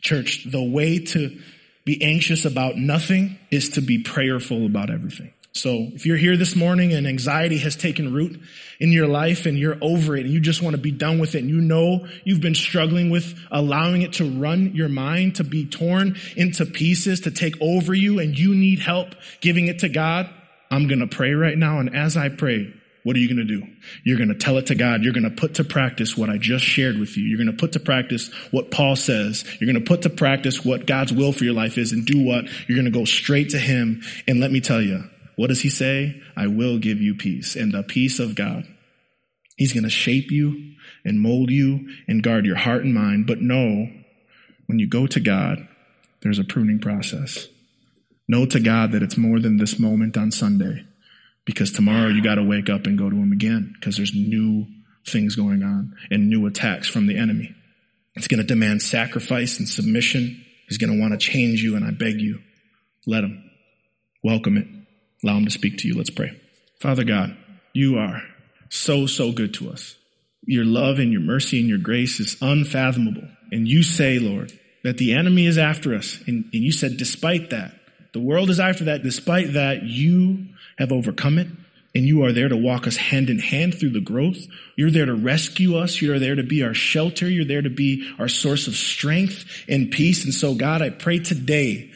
Church, 0.00 0.44
the 0.50 0.62
way 0.62 0.98
to 0.98 1.38
be 1.84 2.02
anxious 2.02 2.44
about 2.44 2.76
nothing 2.76 3.38
is 3.50 3.70
to 3.70 3.80
be 3.80 4.02
prayerful 4.02 4.66
about 4.66 4.90
everything. 4.90 5.32
So 5.54 5.88
if 5.92 6.06
you're 6.06 6.16
here 6.16 6.38
this 6.38 6.56
morning 6.56 6.94
and 6.94 7.06
anxiety 7.06 7.58
has 7.58 7.76
taken 7.76 8.14
root 8.14 8.40
in 8.80 8.90
your 8.90 9.06
life 9.06 9.44
and 9.44 9.58
you're 9.58 9.76
over 9.82 10.16
it 10.16 10.24
and 10.24 10.32
you 10.32 10.40
just 10.40 10.62
want 10.62 10.76
to 10.76 10.80
be 10.80 10.90
done 10.90 11.18
with 11.18 11.34
it 11.34 11.40
and 11.40 11.50
you 11.50 11.60
know 11.60 12.06
you've 12.24 12.40
been 12.40 12.54
struggling 12.54 13.10
with 13.10 13.38
allowing 13.50 14.00
it 14.00 14.14
to 14.14 14.24
run 14.24 14.74
your 14.74 14.88
mind, 14.88 15.36
to 15.36 15.44
be 15.44 15.66
torn 15.66 16.16
into 16.36 16.64
pieces, 16.64 17.20
to 17.20 17.30
take 17.30 17.60
over 17.60 17.92
you 17.92 18.18
and 18.18 18.38
you 18.38 18.54
need 18.54 18.78
help 18.78 19.14
giving 19.42 19.66
it 19.66 19.80
to 19.80 19.90
God, 19.90 20.30
I'm 20.70 20.88
going 20.88 21.00
to 21.00 21.06
pray 21.06 21.32
right 21.32 21.56
now. 21.56 21.80
And 21.80 21.94
as 21.94 22.16
I 22.16 22.30
pray, 22.30 22.72
what 23.02 23.14
are 23.16 23.18
you 23.18 23.28
going 23.28 23.46
to 23.46 23.60
do? 23.60 23.66
You're 24.04 24.16
going 24.16 24.30
to 24.30 24.34
tell 24.34 24.56
it 24.56 24.66
to 24.66 24.74
God. 24.74 25.02
You're 25.02 25.12
going 25.12 25.28
to 25.28 25.30
put 25.30 25.54
to 25.54 25.64
practice 25.64 26.16
what 26.16 26.30
I 26.30 26.38
just 26.38 26.64
shared 26.64 26.98
with 26.98 27.16
you. 27.16 27.24
You're 27.24 27.36
going 27.36 27.54
to 27.54 27.60
put 27.60 27.72
to 27.72 27.80
practice 27.80 28.32
what 28.52 28.70
Paul 28.70 28.96
says. 28.96 29.44
You're 29.60 29.70
going 29.70 29.84
to 29.84 29.88
put 29.88 30.02
to 30.02 30.10
practice 30.10 30.64
what 30.64 30.86
God's 30.86 31.12
will 31.12 31.32
for 31.32 31.44
your 31.44 31.52
life 31.52 31.76
is 31.76 31.92
and 31.92 32.06
do 32.06 32.24
what? 32.24 32.46
You're 32.68 32.76
going 32.76 32.90
to 32.90 32.98
go 32.98 33.04
straight 33.04 33.50
to 33.50 33.58
Him. 33.58 34.02
And 34.26 34.40
let 34.40 34.50
me 34.50 34.60
tell 34.60 34.80
you, 34.80 35.04
what 35.36 35.48
does 35.48 35.62
He 35.62 35.70
say? 35.70 36.20
I 36.36 36.46
will 36.46 36.78
give 36.78 37.00
you 37.00 37.14
peace 37.14 37.56
and 37.56 37.72
the 37.72 37.82
peace 37.82 38.18
of 38.18 38.34
God. 38.34 38.64
He's 39.56 39.72
going 39.72 39.84
to 39.84 39.90
shape 39.90 40.30
you 40.30 40.74
and 41.04 41.20
mold 41.20 41.50
you 41.50 41.88
and 42.08 42.22
guard 42.22 42.46
your 42.46 42.56
heart 42.56 42.84
and 42.84 42.94
mind. 42.94 43.26
But 43.26 43.40
know 43.40 43.88
when 44.66 44.78
you 44.78 44.88
go 44.88 45.06
to 45.06 45.20
God, 45.20 45.66
there's 46.22 46.38
a 46.38 46.44
pruning 46.44 46.78
process. 46.78 47.48
Know 48.28 48.46
to 48.46 48.60
God 48.60 48.92
that 48.92 49.02
it's 49.02 49.16
more 49.16 49.40
than 49.40 49.58
this 49.58 49.78
moment 49.78 50.16
on 50.16 50.30
Sunday 50.30 50.86
because 51.44 51.72
tomorrow 51.72 52.08
you 52.08 52.22
got 52.22 52.36
to 52.36 52.42
wake 52.42 52.70
up 52.70 52.86
and 52.86 52.98
go 52.98 53.10
to 53.10 53.16
him 53.16 53.32
again 53.32 53.74
because 53.74 53.96
there's 53.96 54.14
new 54.14 54.66
things 55.06 55.34
going 55.34 55.62
on 55.62 55.94
and 56.10 56.28
new 56.28 56.46
attacks 56.46 56.88
from 56.88 57.06
the 57.06 57.18
enemy. 57.18 57.54
It's 58.14 58.28
going 58.28 58.40
to 58.40 58.46
demand 58.46 58.82
sacrifice 58.82 59.58
and 59.58 59.68
submission. 59.68 60.44
He's 60.68 60.78
going 60.78 60.92
to 60.92 61.00
want 61.00 61.12
to 61.12 61.18
change 61.18 61.62
you 61.62 61.76
and 61.76 61.84
I 61.84 61.90
beg 61.90 62.20
you, 62.20 62.40
let 63.06 63.24
him. 63.24 63.50
Welcome 64.22 64.56
it. 64.56 64.81
Allow 65.22 65.38
him 65.38 65.44
to 65.44 65.50
speak 65.50 65.78
to 65.78 65.88
you. 65.88 65.94
Let's 65.96 66.10
pray. 66.10 66.40
Father 66.80 67.04
God, 67.04 67.36
you 67.72 67.98
are 67.98 68.22
so, 68.70 69.06
so 69.06 69.32
good 69.32 69.54
to 69.54 69.70
us. 69.70 69.96
Your 70.44 70.64
love 70.64 70.98
and 70.98 71.12
your 71.12 71.20
mercy 71.20 71.60
and 71.60 71.68
your 71.68 71.78
grace 71.78 72.18
is 72.18 72.36
unfathomable. 72.40 73.28
And 73.52 73.68
you 73.68 73.82
say, 73.82 74.18
Lord, 74.18 74.52
that 74.82 74.98
the 74.98 75.14
enemy 75.14 75.46
is 75.46 75.58
after 75.58 75.94
us. 75.94 76.18
And, 76.26 76.44
and 76.52 76.62
you 76.62 76.72
said, 76.72 76.96
despite 76.96 77.50
that, 77.50 77.74
the 78.12 78.20
world 78.20 78.50
is 78.50 78.58
after 78.58 78.84
that. 78.84 79.02
Despite 79.02 79.52
that, 79.54 79.84
you 79.84 80.48
have 80.78 80.90
overcome 80.90 81.38
it 81.38 81.46
and 81.94 82.04
you 82.04 82.24
are 82.24 82.32
there 82.32 82.48
to 82.48 82.56
walk 82.56 82.86
us 82.86 82.96
hand 82.96 83.30
in 83.30 83.38
hand 83.38 83.78
through 83.78 83.90
the 83.90 84.00
growth. 84.00 84.38
You're 84.76 84.90
there 84.90 85.06
to 85.06 85.14
rescue 85.14 85.76
us. 85.76 86.00
You're 86.00 86.18
there 86.18 86.34
to 86.34 86.42
be 86.42 86.62
our 86.62 86.74
shelter. 86.74 87.28
You're 87.28 87.44
there 87.44 87.62
to 87.62 87.70
be 87.70 88.10
our 88.18 88.28
source 88.28 88.66
of 88.66 88.74
strength 88.74 89.64
and 89.68 89.90
peace. 89.90 90.24
And 90.24 90.34
so 90.34 90.54
God, 90.54 90.82
I 90.82 90.90
pray 90.90 91.18
today 91.18 91.92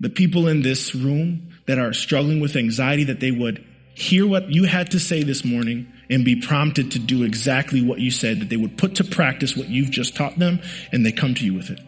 the 0.00 0.10
people 0.10 0.48
in 0.48 0.62
this 0.62 0.94
room 0.94 1.53
that 1.66 1.78
are 1.78 1.92
struggling 1.92 2.40
with 2.40 2.56
anxiety 2.56 3.04
that 3.04 3.20
they 3.20 3.30
would 3.30 3.64
hear 3.94 4.26
what 4.26 4.50
you 4.50 4.64
had 4.64 4.90
to 4.90 4.98
say 4.98 5.22
this 5.22 5.44
morning 5.44 5.92
and 6.10 6.24
be 6.24 6.40
prompted 6.40 6.92
to 6.92 6.98
do 6.98 7.22
exactly 7.22 7.82
what 7.82 8.00
you 8.00 8.10
said, 8.10 8.40
that 8.40 8.48
they 8.48 8.56
would 8.56 8.76
put 8.76 8.96
to 8.96 9.04
practice 9.04 9.56
what 9.56 9.68
you've 9.68 9.90
just 9.90 10.16
taught 10.16 10.38
them 10.38 10.60
and 10.92 11.06
they 11.06 11.12
come 11.12 11.34
to 11.34 11.44
you 11.44 11.54
with 11.54 11.70
it. 11.70 11.80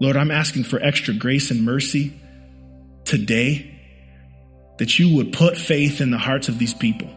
Lord, 0.00 0.16
I'm 0.16 0.30
asking 0.30 0.64
for 0.64 0.80
extra 0.80 1.14
grace 1.14 1.50
and 1.50 1.64
mercy 1.64 2.18
today 3.04 3.72
that 4.78 4.98
you 4.98 5.16
would 5.16 5.32
put 5.32 5.56
faith 5.56 6.00
in 6.00 6.10
the 6.10 6.18
hearts 6.18 6.48
of 6.48 6.58
these 6.58 6.74
people 6.74 7.08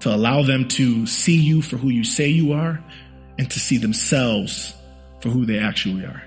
to 0.00 0.14
allow 0.14 0.42
them 0.42 0.68
to 0.68 1.06
see 1.06 1.36
you 1.40 1.62
for 1.62 1.76
who 1.76 1.88
you 1.90 2.04
say 2.04 2.28
you 2.28 2.52
are 2.52 2.82
and 3.38 3.50
to 3.50 3.60
see 3.60 3.78
themselves 3.78 4.74
for 5.20 5.28
who 5.28 5.46
they 5.46 5.58
actually 5.58 6.04
are. 6.04 6.22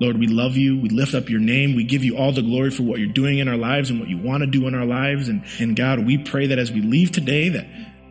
Lord, 0.00 0.18
we 0.18 0.26
love 0.26 0.56
you. 0.56 0.80
We 0.80 0.88
lift 0.88 1.14
up 1.14 1.28
your 1.28 1.40
name. 1.40 1.76
We 1.76 1.84
give 1.84 2.02
you 2.02 2.16
all 2.16 2.32
the 2.32 2.42
glory 2.42 2.70
for 2.70 2.84
what 2.84 2.98
you're 2.98 3.12
doing 3.12 3.38
in 3.38 3.48
our 3.48 3.56
lives 3.56 3.90
and 3.90 4.00
what 4.00 4.08
you 4.08 4.16
want 4.16 4.40
to 4.40 4.46
do 4.46 4.66
in 4.66 4.74
our 4.74 4.86
lives. 4.86 5.28
And, 5.28 5.44
and 5.58 5.76
God, 5.76 6.06
we 6.06 6.16
pray 6.16 6.46
that 6.46 6.58
as 6.58 6.72
we 6.72 6.80
leave 6.80 7.12
today, 7.12 7.50
that 7.50 7.66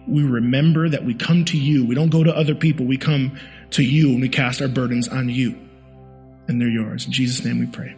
we 0.07 0.23
remember 0.23 0.87
that 0.87 1.03
we 1.03 1.15
come 1.15 1.45
to 1.45 1.57
you. 1.57 1.85
We 1.85 1.95
don't 1.95 2.09
go 2.09 2.23
to 2.23 2.35
other 2.35 2.53
people. 2.53 2.85
We 2.85 2.97
come 2.97 3.39
to 3.71 3.83
you 3.83 4.11
and 4.11 4.21
we 4.21 4.29
cast 4.29 4.61
our 4.61 4.67
burdens 4.67 5.07
on 5.07 5.29
you. 5.29 5.57
And 6.47 6.61
they're 6.61 6.69
yours. 6.69 7.07
In 7.07 7.11
Jesus' 7.11 7.43
name 7.43 7.59
we 7.59 7.65
pray. 7.65 7.95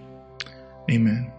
Amen. 0.89 1.31